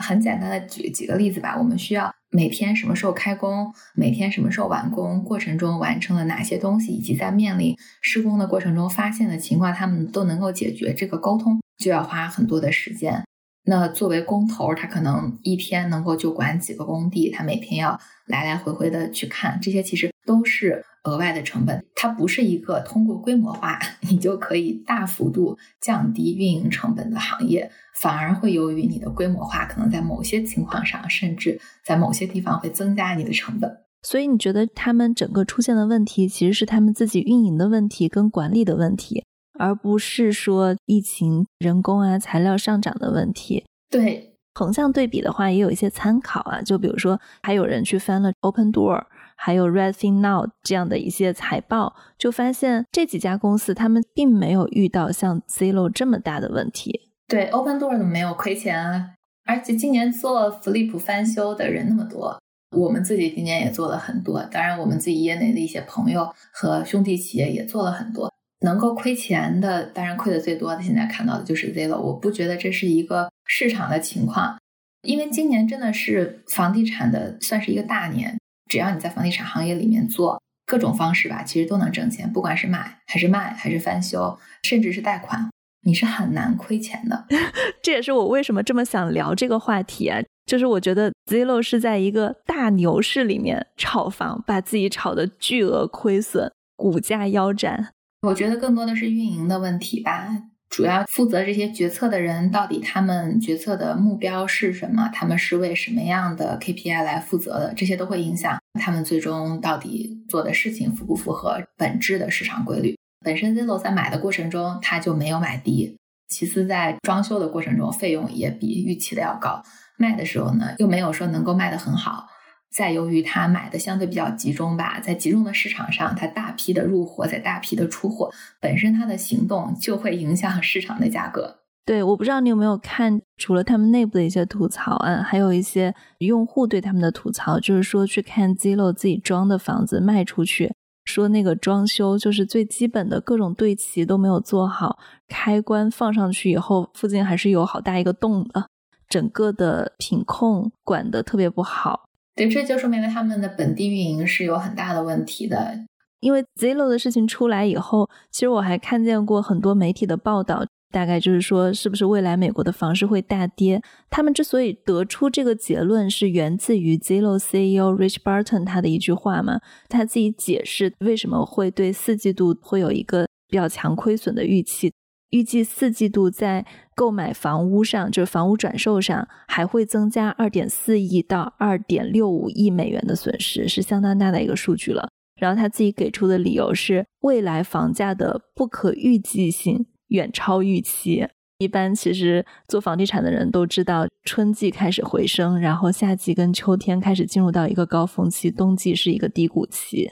[0.00, 10.92] 很简单的举几个例子吧，我们需要每天什么时候开工，每天什么时候完工，过程中完成了哪些东西，以及在面临施工的过程中发现的情况，他们都能够解决。
[10.92, 13.22] 这个沟通就要花很多的时间。
[13.66, 20.84] 那作为工头，他可能一天能够就管几个工地，他每天要来来回回的去看，这些其实都是。
[21.04, 33.70] 额外的成本，它不是一个通过规模化 你就可以大幅度降低运营成本的行业，反而会由于你的规模化，可能在某些情况上，甚至在某些地方会增加你的成本。
[34.00, 39.26] 所以你觉得他们整个出现的问题，其实是他们自己运营的问题跟管理的问题，
[39.58, 43.66] 而不是说疫情、人工啊、材料上涨的问题。
[43.90, 49.04] 对，横向对比的话，也有一些参考啊，就比如说，还有人去翻了 Open Door。
[49.36, 57.10] 还有 Redfin Now 这样的一些财报，就发现这几家公司他们并没有遇到像 Zillow 这么大的问题。
[57.26, 59.10] 对，Open Door 没有亏钱啊？
[59.46, 62.40] 而且今年做 Flip 翻修的人那么多，
[62.76, 64.42] 我们自己今年也做了很多。
[64.44, 68.32] 当然，我们自己业内的一些朋友和兄弟企业也做了很多。
[68.60, 71.98] 能够亏钱的，当然亏的最多的，现在看到的就是 Zillow。
[71.98, 74.58] 我不觉得这是一个市场的情况，
[75.02, 78.38] 因为今年真的是房地产的算是一个大年。
[78.70, 82.32] 只要你在房地产行业里面做各种方式吧，其实都能挣钱。
[82.32, 85.50] 不管是买还是卖，还是翻修，甚至是贷款，
[85.82, 87.26] 你是很难亏钱的。
[87.82, 90.20] 这也是我为什么这么想聊这个话题啊！
[90.46, 97.92] 就是我觉得 Zillow 是在一个大牛市里面炒房，把自己炒的巨额亏损，股价腰斩。
[98.22, 100.28] 我觉得更多的是运营的问题吧。
[100.74, 105.08] 主要负责这些决策的人到底他们决策的目标是什么？
[105.14, 107.74] 他们是为什么样的 KPI 来负责的？
[107.76, 112.98] 这些都会影响他们最终到底做的事情符不符合本质的市场规律。
[113.24, 115.96] 本身 Zillow 在买的过程中，它就没有买低；
[116.28, 119.62] 其次，在装修的过程中，费用也比预期的要高；
[119.96, 122.26] 卖的时候呢，又没有说能够卖得很好。
[122.74, 131.60] 再由于它买的相对比较集中吧，在集中的市场上，它大批的入货，在大批的出货，本身它的行动就会影响市场的价格。
[131.86, 148.66] 对，我不知道你有没有看，除了他们内部的一些吐槽啊，还有一些用户对他们的吐槽，就是说去看 Zillow 自己装的房子卖出去，说那个装修就是最基本的各种对齐都没有做好，开关放上去以后，附近还是有好大一个洞的，
[149.08, 152.08] 整个的品控管的特别不好。
[152.34, 155.84] 对，这就说明了他们的本地运营是有很大的问题的。
[156.20, 163.82] 因为 Zillow 的事情出来以后，其实我还看见过很多媒体的报道，大概就是说，是不是未来美国的房市会大跌？
[164.08, 169.60] 他们之所以得出这个结论，是源自于 Zillow CEO Rich Barton 他的一句话嘛？
[169.88, 174.90] 他自己解释为什么会对四季度会有一个比较强亏损的预期。
[175.34, 185.08] 预计四季度在购买房屋上，就是房屋转售上，还会增加二点四亿到二点六五亿美元的损失，是相当大的一个数据了。
[185.40, 191.26] 然后他自己给出的理由是，未来房价的不可预计性远超预期。
[191.58, 200.08] 一般其实做房地产的人都知道，春季开始回升，然后夏季跟秋天开始进入到一个高峰期，冬季是一个低谷期。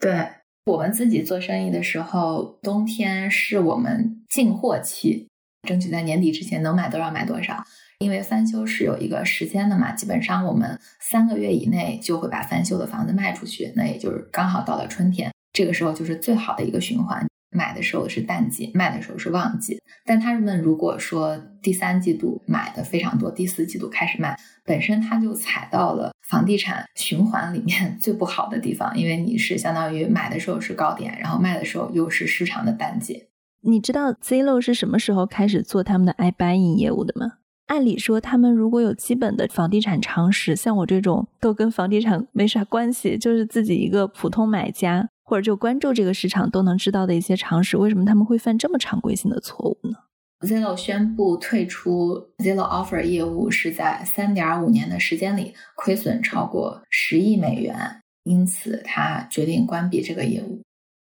[0.00, 0.26] 对。
[0.66, 5.28] 我们自己做生意的时候，冬天是我们进货期，
[5.68, 7.62] 争取在年底之前能买多少买多少。
[7.98, 17.26] 因为翻修是有一个时间的嘛，基本上我们三个月以内就会把翻修的房子卖出去，那也就是刚好到了春天，这个时候就是最好的一个循环。
[17.54, 19.80] 买的时候是淡季，卖的时候是旺季。
[20.04, 33.28] 但他们如果说第三季度买的非常多，第四季度开始卖，本身他就踩到了房地产循环里面 最不好的地方，因为你是相当于买的时候是高点，然后卖的时候又是市场的淡季。
[33.62, 37.38] 你知道 Zillow 是什么时候开始做他们的 iBuying 业务的吗？
[37.68, 45.08] 按理说，他们如果有基本的房地产常识，像我这种都跟房地产没啥关系，就是自己一个普通买家。
[45.24, 49.96] 或者就关注这个市场都能知道的一些常识，为什么他们会犯这么常规性的错误呢
[50.40, 60.60] ？Zillow 宣布退出 Zillow Offer 业务是在三点五年的时间里亏损超过十亿美元，因此他决定关闭这个业务。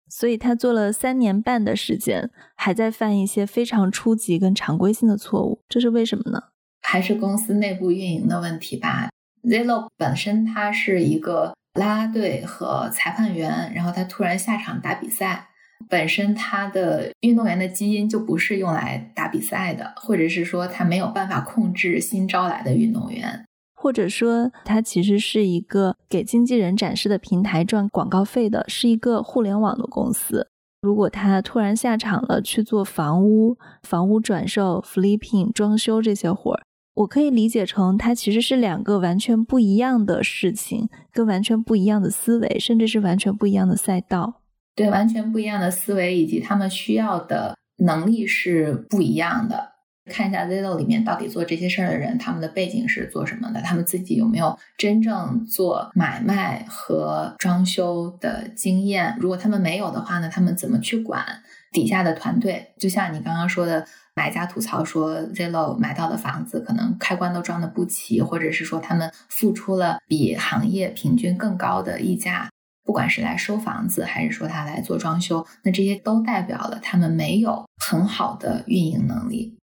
[0.08, 6.40] 所以他做了三年半的时间，还在犯一些非常初级跟常规性的错误，这是为什么呢？
[6.82, 9.08] 还是公司内部运营的问题吧。
[9.42, 11.52] Zillow 本身它是一个。
[11.74, 15.48] 啦啦队和裁判员，然后他突然下场打比赛，
[15.88, 30.48] 本身他的运动员的基因就不是用来打比赛的，或者是说他没有办法控制新招来的运动员，或者说他其实是一个给经纪人展示的平台赚广告费的，是一个互联网的公司。
[30.82, 36.62] 如果他突然下场了去做房屋、房屋转售、flipping、装修这些活儿。
[36.94, 44.42] 我可以理解成，它其实是两个完全不一样的事情，跟完全不一样的思维，甚至是完全不一样的赛道。
[44.76, 49.72] 对，完全不一样的思维以及他们需要的能力是不一样的。
[50.06, 53.60] 看一下 Zillow 里面到底做这些事儿的人，他们的背景是做什么的？
[53.62, 59.16] 他们自己有没有真正做买卖和装修的经验？
[59.18, 60.28] 如果他们没有的话呢？
[60.32, 61.24] 他们怎么去管
[61.72, 62.72] 底下的团队？
[62.78, 63.84] 就像你刚刚说的。
[64.16, 72.48] 买家吐槽说，Zillow 买到的房子可能开关都装的不齐，或者是说他们付出了比行业平均更高的溢价，
[72.84, 79.56] 不管是来收房子，还是说他来做装修，那这些都代表了他们没有很好的运营能力。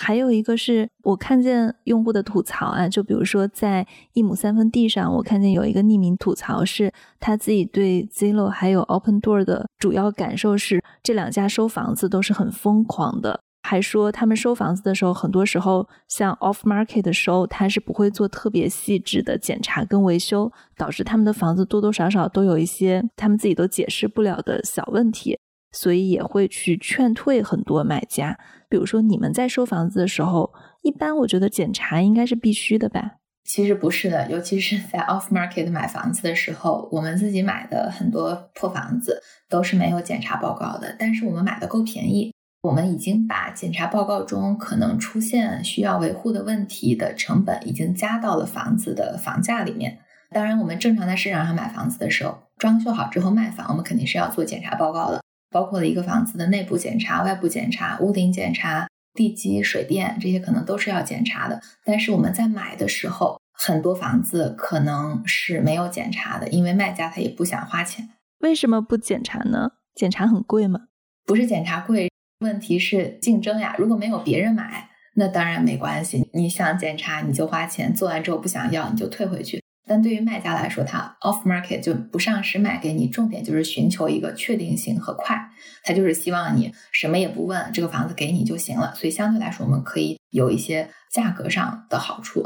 [0.00, 13.40] 还有一个是我看见用户的吐槽啊，就比如说在一亩三分地上，我看见有一个匿名吐槽，是他自己对 Zillow 还有 Open Door 的主要感受是，这两家收房子都是很疯狂的。
[13.62, 25.38] 还说他们收房子的时候，很多时候像 off market 的收，他是不会做特别细致的检查跟维修，导致他们的房子多多少少都有一些他们自己都解释不了的小问题，
[25.72, 28.38] 所以也会去劝退很多买家。
[28.70, 33.16] 比如说你们在收房子的时候，一般我觉得检查应该是必须的吧？
[33.44, 42.32] 其实不是的，尤其是在 off market 买房子的时候，我们自己买的很多破房子都是没有检查报告的，但是我们买的够便宜。
[42.62, 49.98] 我们已经把检查报告中可能出现需要维护的问题的成本已经加到了房子的房价里面。
[50.30, 55.22] 当然，我们正常在市场上买房子的时候，装修好之后卖房，我们肯定是要做检查报告的。
[55.50, 61.62] 包括了一个房子的内部检查、外部检查、屋顶检查、地基、水电这些可能都是要检查的。
[61.84, 68.08] 但是我们在买的时候，很多房子可能是没有检查的，因为卖家他也不想花钱。
[68.40, 69.70] 为什么不检查呢？
[69.94, 70.80] 检查很贵吗？
[71.24, 72.07] 不是检查贵，
[72.40, 73.74] 问题是竞争呀。
[73.78, 76.28] 如果没有别人买，那当然没关系。
[76.32, 79.62] 你想检查你就花钱，做完之后不想要你就退回去。
[79.86, 85.34] 但对于卖家来说，他 off market 就不上市卖给你，重点就是寻求一个确定性和快。
[85.82, 88.94] 他就是希望你什么也不问，这个房子给你就行了。
[88.94, 92.42] 所以相对来说，我们可以有一些价格上的好处。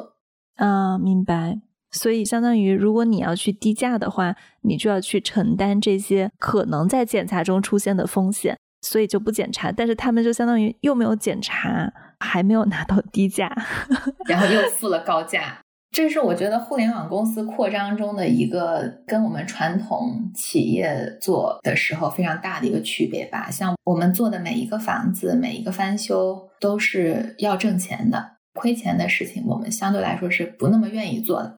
[0.55, 1.61] 啊，明白。
[1.91, 9.73] 所以相当于，如果你要去低价的话，你就要去承担这些可能在检查中出现的风险，所以就不检查。
[9.73, 11.91] 但是他们就相当于又没有检查，
[12.21, 13.51] 还没有拿到低价，
[14.29, 15.59] 然后又付了高价。
[15.91, 23.51] 这是我觉得互联网公司扩张中的一个跟我们传统企业做的时候非常大的一个区别吧。
[23.51, 31.57] 像我们做的每一个房子、每一个翻修都是要挣钱的，亏钱的事情我们相对来说是不那么愿意做的。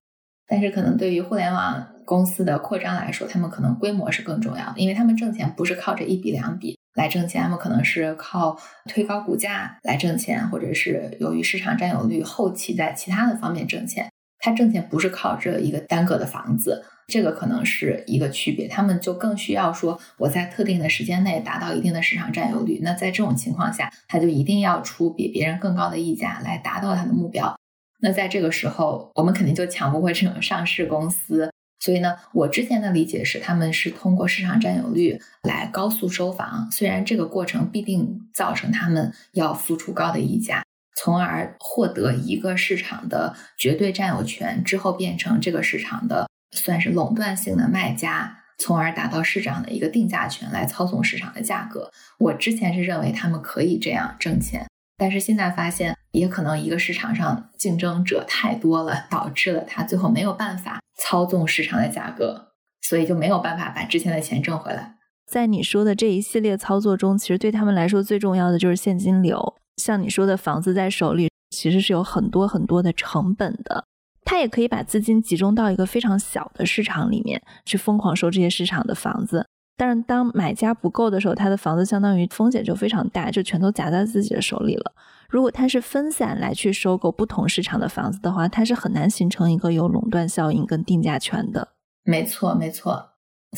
[0.48, 14.08] 但是可能对于互联网公司的扩张来说，他们可能规模是更重要的，因为他们挣钱不是靠这一笔两笔来挣钱，他们可能是靠推高股价来挣钱，或者是由于市场占有率后期在其他的方面挣钱。
[14.38, 18.68] 他挣钱不是靠这一个单个的房子，这个可能是一个区别。
[18.68, 22.78] 他们就更需要说我在特定的时间内达到一定的市场占有率。
[22.82, 27.58] 那在这种情况下，他就一定要出比别人更高的溢价来达到他的目标。
[28.00, 31.50] 那在这个时候，我们肯定就抢不过这种上市公司。
[31.84, 40.64] 所以呢，我之前的理解是，他们是通过市场占有率来高速收房，虽然这个过程必定造成他们要付出高的溢价，
[40.96, 51.90] 从而获得一个市场的绝对占有权，之后变成这个市场的算是垄断性的卖家，从而达到市场的一个定价权，来操纵市场的价格。
[52.18, 54.66] 我之前是认为他们可以这样挣钱。
[54.96, 62.52] 但是现在发现，也可能一个市场上竞争者太多了，导致了他最后没有办法操纵市场的价格，
[62.82, 64.96] 所以就没有办法把之前的钱挣回来。
[65.26, 69.56] 在你说的这一系列操作中，其实对他们来说最重要的就是现金流。
[69.78, 73.84] 像你说的房子在手里，其实是有很多很多的成本的。
[74.24, 79.46] 他也可以把资金集中到一个非常小的市场里面去疯狂收这些市场的房子。
[79.76, 84.92] 但是当买家不够的时候，他的房子相当于风险就非常大，就全都砸在自己的手里了。
[85.28, 91.68] 如果他是分散来去收购不同市场的房子的话，他是很难形成一个有垄断效应跟定价权的。
[92.04, 93.10] 没错，没错。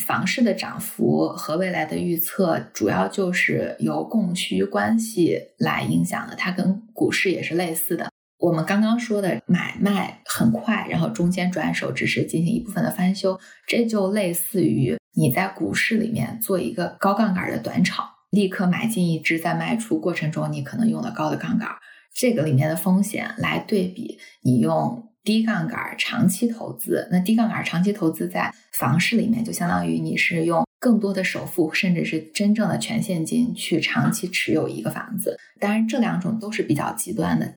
[0.06, 6.34] 房市的涨幅和未来的预测，主要就是由供需关系来影响的。
[6.34, 8.08] 它跟股市也是类似的。
[8.38, 14.96] 我们刚刚说的买卖很快，然后中间转手只是进行一部分的翻修，这就类似于。
[15.18, 21.70] 你在股市里面做一个高杠杆的短炒，立刻买进一只，在卖出过程中你可能用了高的杠杆，
[22.14, 27.08] 这个里面的风险来对比你用低杠杆长期投资。
[27.10, 35.38] 那低杠杆长期投资在房市里面，就相当于你是用更多的首付，甚至是真正的全现金去长期持有一个房子。
[35.58, 37.54] 当然，这两种都是比较极端的。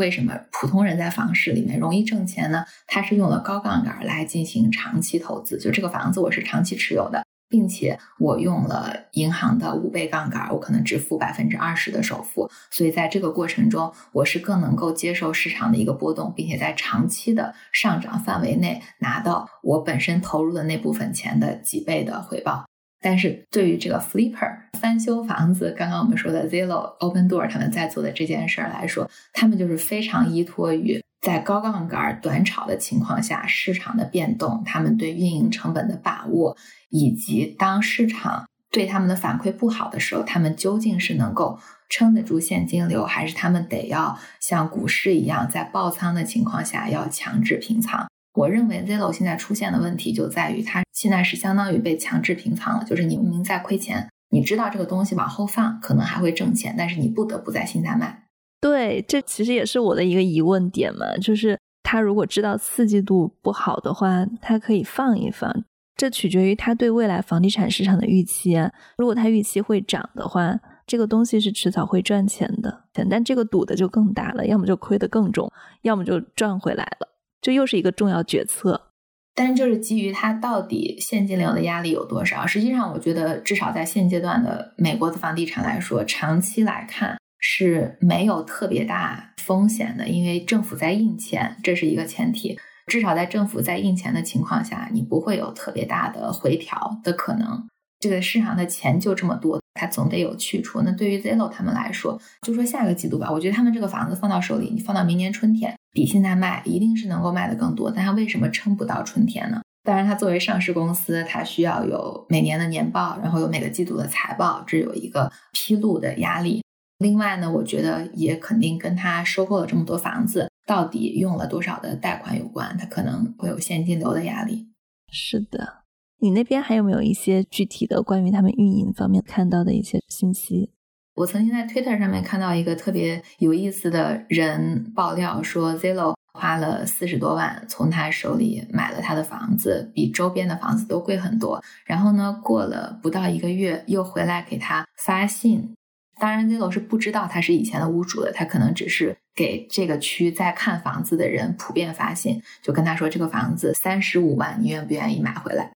[0.00, 2.64] 为什么普通人在房市里面容易挣钱呢？
[2.86, 22.69] 他是用了高杠杆来进行长期投资，就这个房子我是长期持有的，并且我用了银行的五倍杠杆，我可能只付百分之二十的首付，所以在这个过程中，我是更能够接受市场的一个波动，并且在长期的上涨范围内拿到我本身投入的那部分钱的几倍的回报。
[23.00, 36.56] 但是对于这个 flipper 翻修房子，刚刚我们说的 Zillow、Open Door 他们在做的这件事儿来说，他们就是非常依托于在高杠杆短炒的情况下市场的变动，他们对运营成本的把握，
[36.90, 41.58] 以及当市场对他们的反馈不好的时候，他们究竟是能够
[41.88, 48.09] 撑得住现金流，还是他们得要像股市一样在爆仓的情况下要强制平仓？
[48.34, 52.84] 我认为 Zillow 现在出现的问题就在于，它现在是相当于被强制平仓了。
[52.84, 58.26] 就是你明明在亏钱，你知道这个东西往后放可能还会挣钱，但是你不得不在现在卖。
[58.60, 61.16] 对，这其实也是我的一个疑问点嘛。
[61.16, 65.64] 就是他如果知道四季度不好的话，他可以放一放。
[65.96, 68.70] 这取决于他对未来房地产市场的预期啊。
[68.96, 72.84] 如果他预期会涨的话，这个东西是迟早会赚钱的。
[73.10, 75.50] 但这个赌的就更大了，要么就亏得更重，
[75.82, 77.08] 要么就赚回来了。
[77.40, 78.90] 这又是一个重要决策，
[79.34, 82.46] 但就是基于它到底现金流的压力有多少？
[82.46, 92.58] 实际上，我觉得至少在现阶段的美国的房地产来说，长期来看是没有特别大风险的，因为政府在印钱，这是一个前提。
[92.86, 97.68] 至少在政府在印钱的情况下，你不会有特别大的回调的可能。
[98.00, 100.82] 这个市场的钱就这么多，它总得有去处。
[100.82, 107.90] 那对于 Zillow 他们来说，就说下个季度吧，我觉得他们这个房子放到手里，你放到明年春天，比现在卖一定是能够卖的更多。
[107.90, 109.62] 但它为什么撑不到春天呢？
[109.82, 116.62] 当然，它作为上市公司，它需要有每年的年报，然后有每个季度的财报，这有一个披露的压力。
[116.98, 124.68] 另外呢，我觉得也肯定跟它收购了这么多房子，到底用了多少的贷款有关，它可能会有现金流的压力。
[125.10, 125.79] 是的，
[126.20, 130.70] 你那边还有没有一些具体的关于他们运营方面看到的一些信息？
[131.16, 136.14] 我曾经在 Twitter 上面看到一个特别有意思的人爆料说，Zillow。
[136.32, 141.60] 花了四十多万从他手里买了他的房子，比周边的房子都贵很多。
[141.84, 145.74] 然后呢，过了不到一个月，又回来给他发信。
[146.20, 155.72] 当然，Zillow 是不知道他是以前的屋主的，他可能只是给这个区在看房子的人普遍发信，就跟他说这个房子三十五万，你愿不愿意买回来？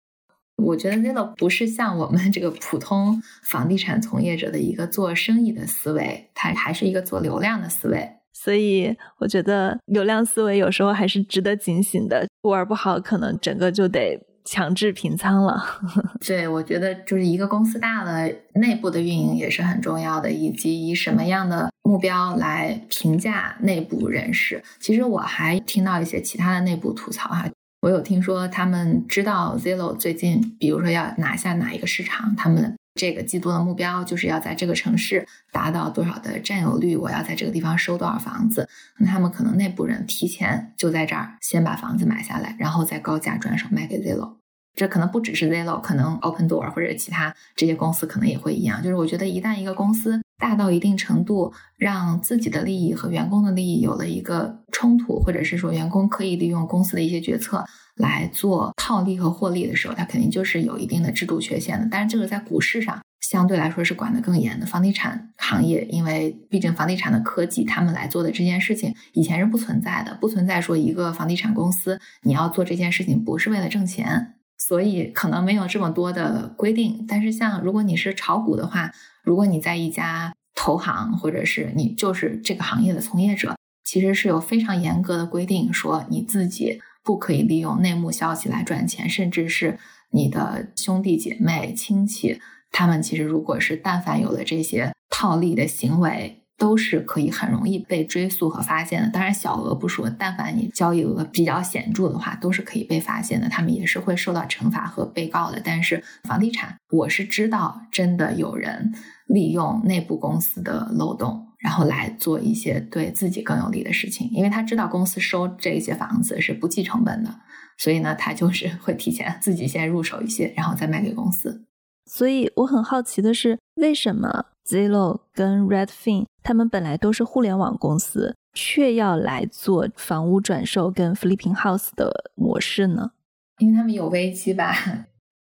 [0.63, 8.09] 我觉得 Zillow 不是像我们这个普通房地产从业者的一个做生意的思维，它还是一个做流量的思维。
[8.33, 15.63] 所以我觉得流量思维有时候还是值得警醒的，玩不好可能整个就得强制平仓了。
[16.27, 24.63] 对，我觉得就是一个公司大了，内部的运营也是很重要的，以及以什么样的目标来评价内部人士。
[24.79, 27.47] 其实我还听到一些其他的内部吐槽哈，
[27.81, 32.77] 我有听说他们知道 Zillow 最近，比如说要拿下哪一个市场，他们。
[32.97, 38.69] 这个季度的目标就是要在这个城市达到多少的占有率，我要在这个地方收多少房子。
[38.99, 44.40] 那他们可能内部人提前就在这儿先把房子买下来，然后再高价转手卖给 Zillow。
[44.75, 48.83] 这可能不只是 Zillow，可能 Open Door 或者其他这些公司可能也会一样。
[48.83, 57.65] 就是我觉得一旦一个公司大到一定程度，让自己的利益和员工的利益有了一个冲突，或者是说员工可以利用公司的一些决策。
[57.97, 61.87] 来做套利和获利的时候，它肯定就是有一定的制度缺陷的。
[61.91, 64.65] 但是这个在股市上相对来说是管得更严的。
[64.65, 77.05] 房地产行业，因为毕竟房地产的科技，他们来做的这件事情以前是不存在的，不存在说一个房地产公司你要做这件事情不是为了挣钱，所以可能没有这么多的规定。
[77.09, 78.93] 但是像如果你是炒股的话，
[79.25, 86.81] 如果你在一家投行，或者是你就是这个行业的从业者，其实是有非常严格的规定，说你自己。
[87.03, 89.79] 不可以利用内幕消息来赚钱，甚至是
[90.11, 92.39] 你的兄弟姐妹、亲戚，
[92.71, 99.09] 他们其实如果是但凡有了这些套利的行为，都是可以很容易被追溯和发现的。
[99.09, 105.61] 当然，小额不说，但凡你交易额比较显著的话，都是可以被发现的，他们也是会受到惩罚和被告的。
[105.65, 108.93] 但是房地产，我是知道真的有人
[109.27, 111.47] 利用内部公司的漏洞。
[111.61, 117.31] 然后来做一些对自己更有利的事情，因为他知道公司收这些房子是不计成本的，
[117.77, 121.67] 所以呢，他就是会提前自己先入手一些，然后再卖给公司。
[122.13, 133.13] 所以我很好奇的是，为什么 Zillow 跟 Redfin 他们本来都是互联网公司，却要来做房屋转售跟 Flipping House 的模式呢？
[133.59, 134.75] 因为他们有危机吧，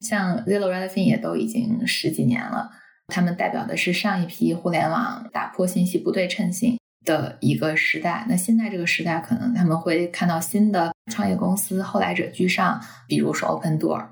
[0.02, 2.70] 像 Zillow、Redfin 也都已经十几年了。
[3.08, 8.28] 他们代表的是上一批互联网打破信息不对称性的一个时代。
[8.30, 14.10] 那现在这个时代，可能他们会看到新的创业公司后来者居上，比如说 Open Door。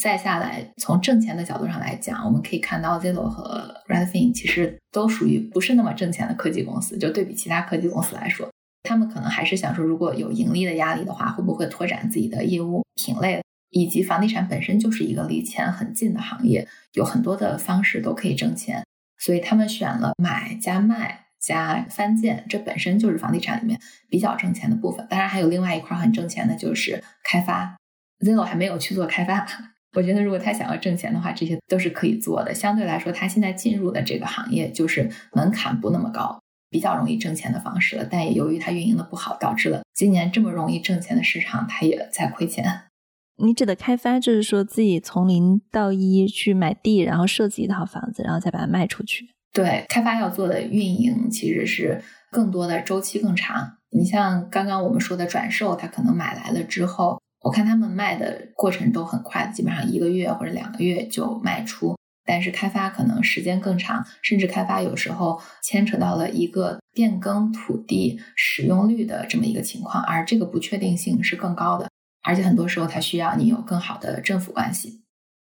[0.00, 6.96] 再下来，从挣钱的角度上来讲，我们可以看到 Zillow 和 Redfin 其实都属于不是那么挣钱的科技公司。
[6.96, 8.50] 就对比其他科技公司来说，
[8.84, 13.42] 他们可能还是想说，如果有盈利的压力的话，会不会拓展自己的业务品类？
[13.68, 18.82] 以及房地产本身就是一个离钱很近的行业，有很多的方式都可以挣钱，
[19.18, 23.78] 所以他们选了买加卖加翻建，这本身就是房地产里面
[24.08, 25.06] 比较挣钱的部分。
[25.08, 27.76] 当然，还有另外一块很挣钱的，就是开发。
[28.18, 29.46] Zillow 还没有去做开发，
[29.96, 32.54] 我觉得如果他想要挣钱的话，这些都是可以做的。
[32.54, 38.06] 相对来说，他现在进入的这个行业就是门槛不那么高，比较容易挣钱的方式了。
[38.08, 42.82] 但也由于他运营的不好，导致了今年这么容易挣钱的市场，他也在亏钱。
[43.42, 49.30] 你指的开发就是说自己从零到一去买地，然后设计一套房子，然后再把它卖出去。
[49.52, 53.78] 对，开发要做的运营其实是更多的周期更长。
[53.90, 61.96] 你像刚刚我们说的转售，他可能买来了之后，我看他们卖的过程都很快，基本上一个月或者两个月就卖出。
[62.26, 71.88] 但是开发可能时间更长，甚至开发有时候牵扯到了一个变更土地使用率的这么一个情况，而这个不确定性是更高的。
[72.22, 75.00] 而且很多时候，它需要你有更好的政府关系。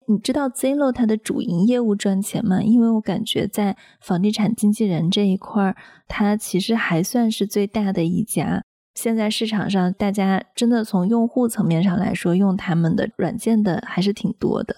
[0.08, 2.60] 你知道 Zillow 它的主营业务赚钱吗？
[2.62, 5.76] 因为我感觉在房地产经纪人这一块儿，
[6.08, 8.64] 它其实还算是最大的一家。
[8.94, 14.76] 现在市场上，大家真的从用户层面上来说，用他们的软件的还是挺多的。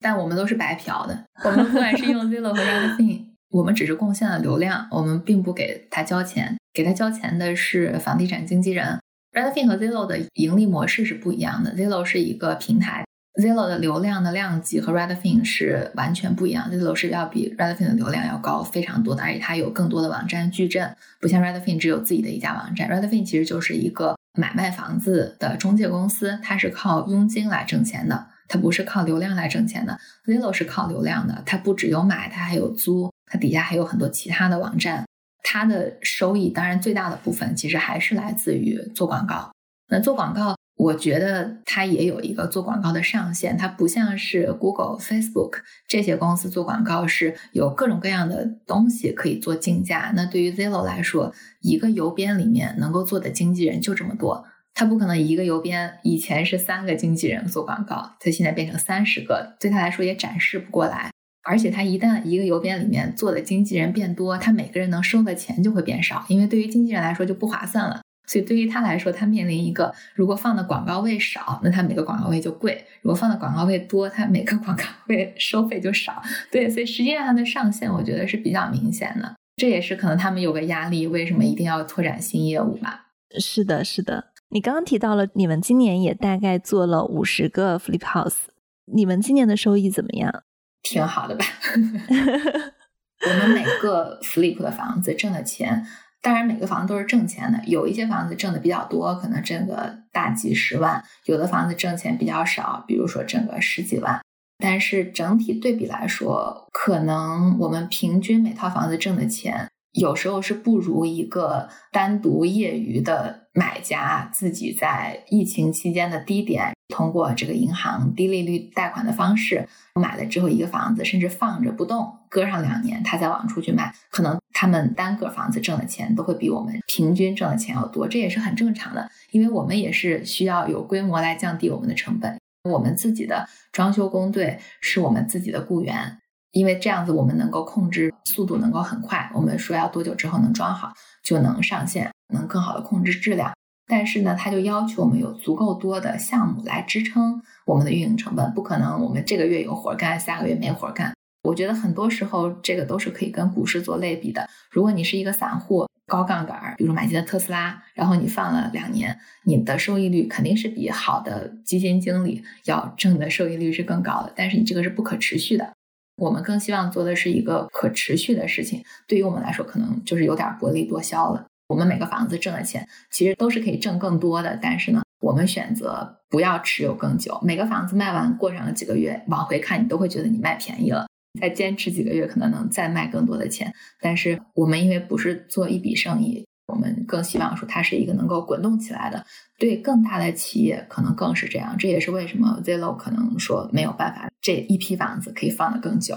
[0.00, 1.24] 但我们都是白嫖的。
[1.44, 6.56] 我们不管是用 Zillow 和 Redfin，我们只是贡献了流量，我们并不给他交钱。
[6.74, 9.00] 给他交钱的是房地产经纪人。
[9.32, 11.74] Redfin 和 Zillow 的盈利模式是不一样的。
[11.74, 13.04] Zillow 是一个平台
[13.34, 16.70] ，Zillow 的流量的量级和 Redfin 是完全不一样。
[16.70, 22.88] Zillow 是要比 Redfin 的流量要高非常多的，而且它有更多的网站矩阵，不像 Redfin 只有自己的一家网站。
[22.88, 29.98] Redfin 其实就是一个买卖房子的中介公司，它是靠佣金来挣钱的，它不是靠流量来挣钱的。
[30.26, 35.04] Zillow 是靠流量的，它不只有买，它还有租，它底下还有很多其他的网站。
[35.46, 39.52] 它的收益当然最大的部分其实还是来自于做广告。
[39.88, 43.56] 那做广告，我觉得它也有一个做广告的上限。
[43.56, 50.12] 它不像是 Google、Facebook 这些公司做广告是有各种各样的东西可以做竞价。
[50.16, 54.44] 那对于 Zillow 来说，一个邮编里面能够做的经纪人就这么多，
[54.74, 61.10] 他不可能一个邮编以前是三个经纪人做广告，他现在变成三十个，对他来说也展示不过来。
[61.46, 68.00] 而且他一旦一个邮编里面做的经纪人变多，他每个人能收的钱就会变少，因为对于经纪人来说就不划算了。
[68.26, 72.72] 所以对于他来说，他面临一个，如果放的广告位少，那他每个广告位就贵；
[73.02, 76.22] 如果放的广告位多，他每个广告位收费就少。
[76.50, 79.34] 对，所以实际上它的上限我觉得是比较明显的。
[79.56, 83.06] 这也是可能他们有个压力，为什么一定要拓展新业务吧？
[83.38, 84.32] 是的，是的。
[84.50, 88.44] 你刚刚提到了，你们今年也大概做了五十个 Flip House，
[88.92, 90.44] 你们今年的收益怎么样？
[90.82, 91.44] 挺好的吧？
[93.26, 95.86] 我们每个 flip 的房子挣的钱，
[96.24, 97.60] 当然每个房子都是挣钱的。
[97.66, 104.22] 有一些房子挣的比较多，可能挣个大几十万；有的房子挣钱比较少，比如说挣个十几万。
[104.56, 109.68] 但是整体对比来说，可能我们平均每套房子挣的钱。
[109.92, 132.38] 有时候是不如一个单独业余的买家自己在疫情期间的低点，通过这个银行低利率贷款的方式买了之后一个房子，甚至放着不动，搁上两年，他再往出去卖，可能他们单个房子挣的钱都会比我们平均挣的钱要多，这也是很正常的，因为我们也是需要有规模来降低我们的成本，
[132.68, 136.18] 我们自己的装修工队是我们自己的雇员。
[136.50, 139.28] 因为这样子，我们能够控制速度，能够很快。
[139.34, 140.92] 我们说要多久之后能装好，
[141.24, 143.52] 就能上线，能更好的控制质量。
[143.86, 151.12] 但是呢，它就要求我们有足够多的项目来支撑我们的运营成本，不可能我们这个月有活干，下个月没活干。
[151.42, 154.48] 我觉得很多时候这个都是可以跟股市做类比的。
[154.70, 164.32] 如果你是一个散户，高杠杆，比如买进了特斯拉，然后你放了两年，你的收益率肯定是比好的基金经理要挣的收益率是更高的。
[164.34, 165.74] 但是你这个是不可持续的。
[166.16, 168.82] 我们更希望做的是一个可持续的事情。
[169.06, 171.44] 对于我们来说，可能就是有点薄利多销了。
[171.68, 174.58] 我们每个房子挣的钱，其实都是可以挣更多的。
[174.60, 177.38] 但是呢，我们选择不要持有更久。
[177.42, 181.06] 每个房子卖完，过上了几个月，往回看，你都会觉得你卖便宜了。
[181.40, 183.72] 再坚持几个月，可能能再卖更多的钱。
[184.00, 186.46] 但是我们因为不是做一笔生意。
[186.66, 189.22] 我们更希望说它是一个能够滚动起来的，
[189.58, 191.76] 对更大的企业可能更是这样。
[191.78, 196.16] 这也是为什么 Zillow 可能说没有办法这一批房子可以放得更久。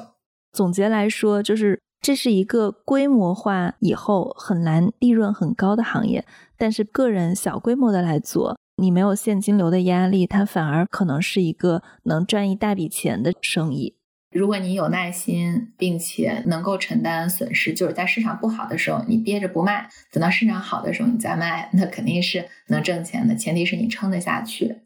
[0.53, 6.25] 总结来说，就是这是一个规模化以后很难利润很高的行业，
[6.57, 13.95] 但是个人小规模的来做，你没有现金流的压力，它反而可能是一个能赚一大笔钱的生意。
[14.31, 23.35] 如果你有耐心，并且能够承担损失，就是在市场不好的时候你憋着不卖，等到市场好的时候你再卖，那肯定是能挣钱的。
[23.35, 24.77] 前提是你撑得下去。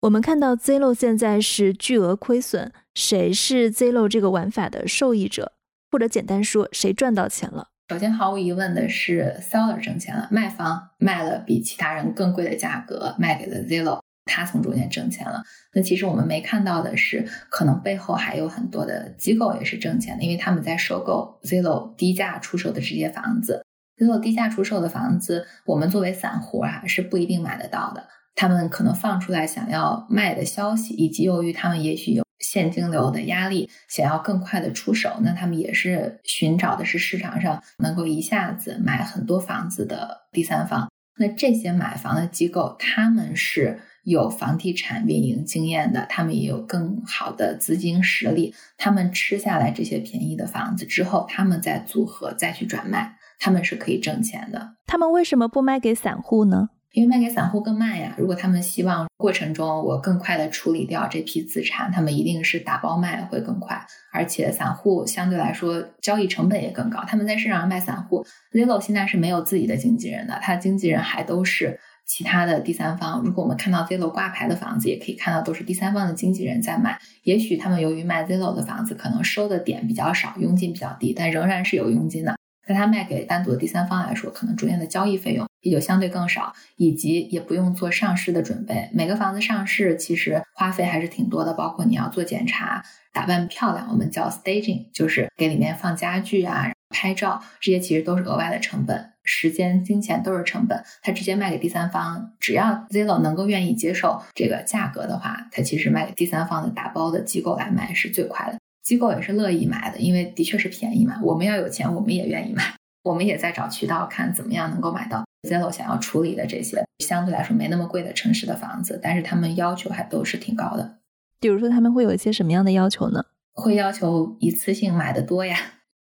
[0.00, 5.52] 我们看到 Zillow 现在是巨额亏损，谁是 Zillow 这个玩法的受益者？
[5.90, 7.68] 或者简单说，谁赚到钱了？
[7.88, 14.00] 首先，毫无疑问的是 Seller 挣钱了，卖方卖了比其他人更贵的价格卖给了 Zillow。
[14.28, 23.64] 他从中间挣钱了，那其实我们没看到的是，可能背后还有很多的机构也是挣钱的，因为他们在收购 Zillow 低价出售的这些房子。
[23.96, 28.08] Zillow 低价出售的房子，我们作为散户啊是不一定买得到的。
[28.34, 40.90] 他们可能放出来想要卖的消息，以及由于他们也许有现金流的压力，想要更快的出手，那他们也是寻找的是市场上能够一下子买很多房子的第三方。
[41.18, 43.80] 那这些买房的机构，他们是。
[44.06, 48.54] 有房地产运营经验的，他们也有更好的资金实力。
[48.78, 54.74] 他们吃下来这些便宜的房子之后，他们再组合再去转卖，他们是可以挣钱的。
[54.86, 56.68] 他们为什么不卖给散户呢？
[56.92, 58.14] 因为卖给散户更慢呀。
[58.16, 63.86] 如果他们希望过程中我更快的处理掉这批资产，他们一定是打包卖会更快。
[64.12, 67.04] 而且散户相对来说交易成本也更高。
[67.06, 71.78] 他们在市场上卖散户，Zillow 现在是没有自己的经纪人的，他的经纪人还都是。
[72.08, 76.96] 其他的第三方，如果我们看到 Zillow 挂牌的房子，也可以看到都是第三方的经纪人在卖。
[77.24, 82.36] 也许他们由于卖 Zillow 的房子，可能收的点比较少，佣金比较低，但仍然是有佣金的。
[82.64, 88.88] 但他卖给单独的第三方来说，可能中间的交易费用也就相对更少，以及也不用做上市的准备。
[88.92, 96.70] 每个房子上市其实花费还是挺多的，包括你要做检查、打扮漂亮，我们叫 staging，就是给里面放家具啊。
[96.88, 100.80] 拍照这些其实都是额外的成本，时间、金钱都是成本。
[101.02, 108.58] 他直接卖给第三方，只要 Zillow 能够愿意接受这个价格的话，他其实卖给第三方的打包的机构来卖是最快的。
[108.84, 111.18] 机构也是乐意买的，因为的确是便宜嘛。
[111.24, 112.75] 我们要有钱，我们也愿意买。
[113.06, 120.98] 我们也在找渠道，看怎么样能够买到 Zillow 想要处理的这些相对来说没那么贵的城市的房子，但是他们要求还都是挺高的。
[121.38, 123.22] 比如说，他们会有一些什么样的要求呢？
[123.54, 125.56] 会要求一次性买的多呀。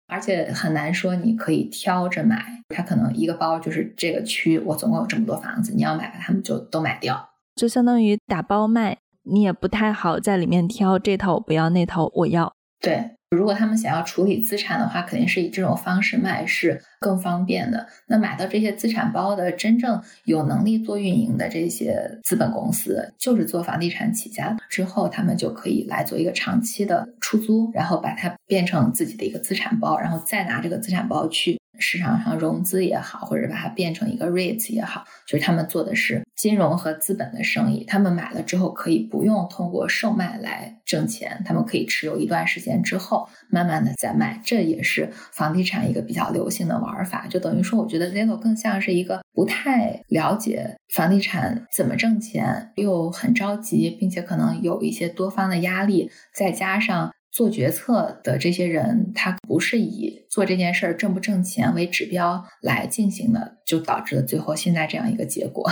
[0.06, 12.54] 而且很难说你可以挑着买，他可能一个包就是这个区，我总共有这么多房子，你要买，他们就都买掉，就相当于打包卖，你也不太好在里面挑这套我不要，那套我要。
[12.84, 13.10] 对。
[13.30, 17.88] 如果他们想要处理资产的话，肯定是以这种方式卖是更方便的。
[18.06, 31.58] 那买到这些资产包的真正有能力做运营的这些资本公司，就是做房地产起家之后，他们就可以来做一个长期的出租，然后把它变成自己的一个资产包，然后再拿这个资产包去。
[31.78, 37.84] 市场上融资也好，或者把它变成一个 REITs 也好，就是他们做的是金融和资本的生意。
[37.84, 44.40] 他们买了之后可以不用通过售卖来挣钱，他们可以持有一段时间之后，慢慢的再卖。
[44.44, 47.26] 这也是房地产一个比较流行的玩法。
[47.28, 57.12] 就等于说，我觉得 Zillow 更像是一个不太了解房地产怎么挣钱，又很着急，并且可能有一些多方的压力，再加上。
[57.34, 65.68] 做决策的这些人，他不是以做这件事儿挣不挣钱为指标来进行的，就导致了最后现在这样一个结果。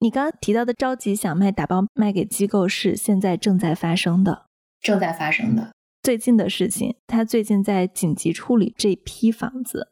[0.00, 4.44] 你刚刚提到的着急想卖打包卖给机构，是现在正在发生的，
[4.82, 5.72] 正在发生的
[6.02, 6.94] 最近的事情。
[7.06, 9.88] 他最近在紧急处理这批房子。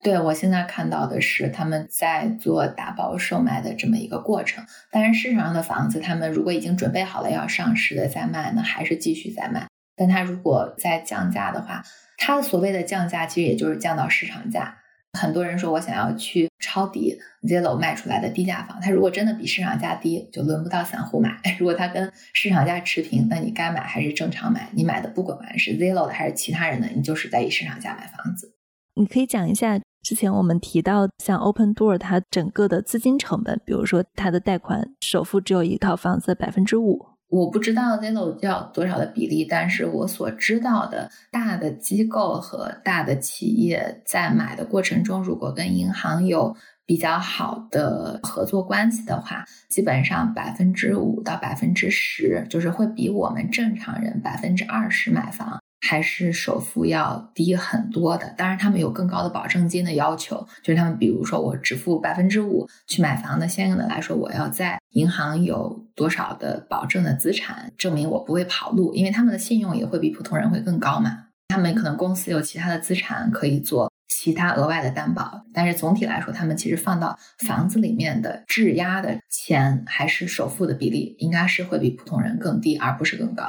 [0.00, 4.64] 对我现在看到的是他们在做打包售卖的这么一个过程。
[4.92, 9.66] 但是，市场上的房子，他们如果已经准备好了要上市的再卖呢，还是继续在卖。
[10.02, 11.80] 但他如果再降价的话，
[12.18, 14.76] 他所谓的降价其实也就是降到市场价。
[15.16, 21.40] 很多人说我想要去抄底 Zillow 卖出来的低价房，他如果真的比市场价低，就轮不到散户买。
[21.60, 24.68] 如果他跟市场价持平，那你该买还是正常买。
[24.72, 28.56] 你买的不管是 Zillow 的还是其他人的，你就是在以市场价买房子。
[28.96, 37.06] 你可以讲一下之前我们提到像 Open Door 它整个的资金成本，比如说它的贷款首付只有一套房子的百分之五。
[37.32, 46.54] 我不知道 Zillow 要多少的比例，但是我所知道的大的机构和大的企业在买的过程中，如果跟银行有
[46.84, 55.61] 比较好的合作关系的话，基本上百分之五到百分之十，就是会比我们正常人百分之二十买房。
[55.84, 71.24] 还是首付要低很多的，当然他们有更高的保证金的要求，就是他们比如说我只付百分之五去买房，那相应的来说，我要在银行有多少的保证的资产，证明我不会跑路，因为他们的信用也会比普通人会更高嘛。
[71.48, 83.44] 他们可能公司有其他的资产可以做其他额外的担保，但是总体来说，他们其实放到房子里面的质押的钱还是首付的比例，应该是会比普通人更低，而不是更高。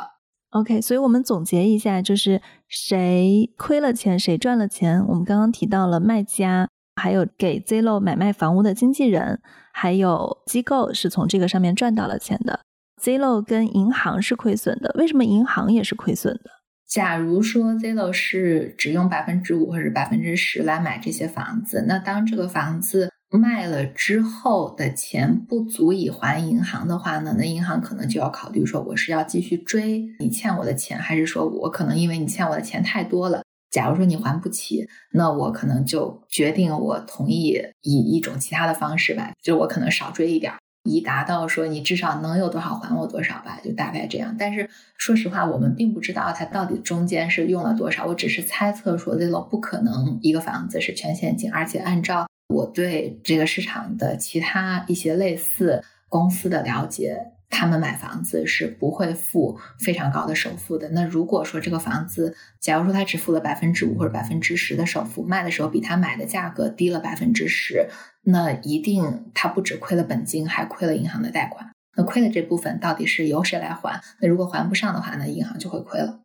[0.54, 5.04] OK，所以我们总结一下，就是谁亏了钱，谁赚了钱。
[5.08, 9.42] 我们刚刚提到了卖家，还有给 Zillow 买卖房屋的经纪人，
[9.74, 12.60] 还有机构是从这个上面赚到了钱的。
[13.02, 16.52] Zillow 跟银行是亏损的，为什么银行也是亏损的？
[16.88, 23.10] 假如说 Zillow 是只用百分之五或者百分之十来买这些房子，那当这个房子。
[23.38, 40.54] 卖了之后的钱不足以还银行的话呢，那银行可能就要考虑说，我是要继续追你欠我的钱，还是说我可能因为你欠我的钱太多了，假如说你还不起，那我可能就决定我同意以一种其他的方式吧，就我可能少追一点，
[40.84, 44.36] 以达到说你至少能有多少还我多少吧，就大概这样。
[44.38, 44.70] 但是
[45.00, 52.28] 说实话，我们并不知道它到底中间是用了多少，我只是猜测说，Zillow 不可能一个房子是全现金，而且按照。
[52.48, 60.90] 我对这个市场的其他一些类似公司的了解，他们买房子是不会付非常高的首付的。
[60.90, 67.88] 那如果说这个房子，假如说他只付了百分之五或者百分之十的首付，卖的时候比他买的价格低了百分之十，
[68.24, 71.72] 那一定他不止亏了本金，还亏了银行的贷款。
[71.96, 74.02] 那亏的这部分到底是由谁来还？
[74.20, 76.20] 那如果还不上的话，那银行就会亏了。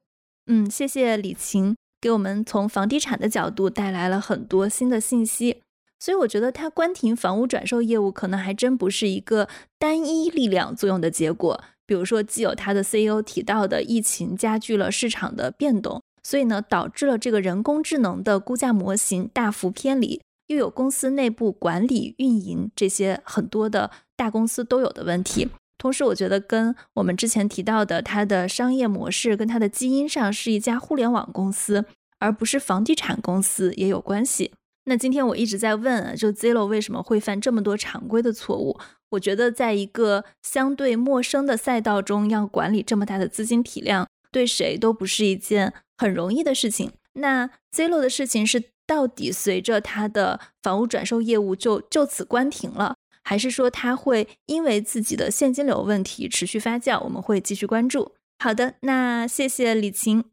[0.47, 5.61] 嗯，谢谢李晴给我们从房地产的角度带来了很多新的信息。
[5.99, 11.63] 所以我觉得它关停房屋转售业务，可能还真不是一个单一力量作用的结果。
[11.87, 25.49] 比如说，既有它的 CEO 提到的疫情加剧了市场的变动，所以呢，导致了这个人工智能的估价模型大幅偏离；又有公司内部管理、运营这些很多的大公司都有的问题。
[25.79, 31.87] 同时，我觉得跟我们之前提到的它的商业模式跟它的基因上是一家互联网公司，
[32.19, 34.53] 而不是房地产公司也有关系。
[34.89, 38.81] 那今天我一直在问，就 Zillow 为什么会犯这么多常规的错误？
[39.11, 46.91] 我觉得在一个相对陌生的赛道中，要管理这么大的资金体量，对谁都不是一件很容易的事情。
[47.15, 57.03] 那 Zillow 的事情是到底随着他的房屋转售业务就就此关停了，还是说他会因为自己的现金流问题持续发酵？
[57.05, 58.13] 我们会继续关注。
[58.39, 60.25] 好的，那谢谢李晴。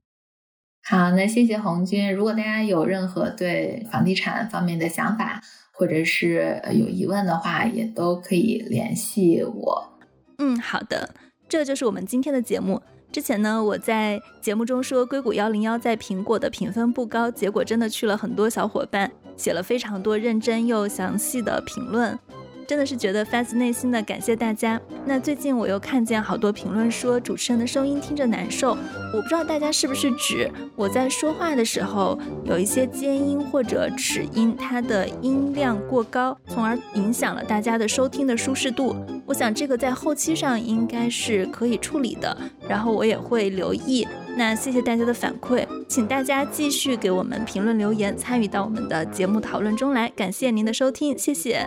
[0.87, 2.13] 好，那谢谢红军。
[2.13, 9.97] 如果大家有任何对房地产方面的想法，或者是有疑问的话，也都可以联系我。
[10.37, 11.15] 嗯，好的，
[11.49, 12.79] 这就是我们今天的节目。
[13.11, 22.19] 之前呢，我在节目中说硅谷幺零幺在苹果的评分不高，结果真的去了很多小伙伴，写了非常多认真又详细的评论。
[22.65, 24.79] 真的是觉得发自内心的感谢大家。
[25.05, 28.71] 那最近我又看见好多评论说主持人的声音听着难受，
[29.13, 38.95] 我不知道大家是不是指我在说话的时候有一些尖音或者齿音，它的音量过高，从而影响了大家的收听的舒适度。
[39.25, 42.35] 我想这个在后期上应该是可以处理的，
[42.67, 44.07] 然后我也会留意。
[44.37, 50.09] 那谢谢大家的反馈，请大家继续给我们评论留言，参与到我们的节目讨论中来。
[50.09, 51.65] 感谢您的收听，谢谢。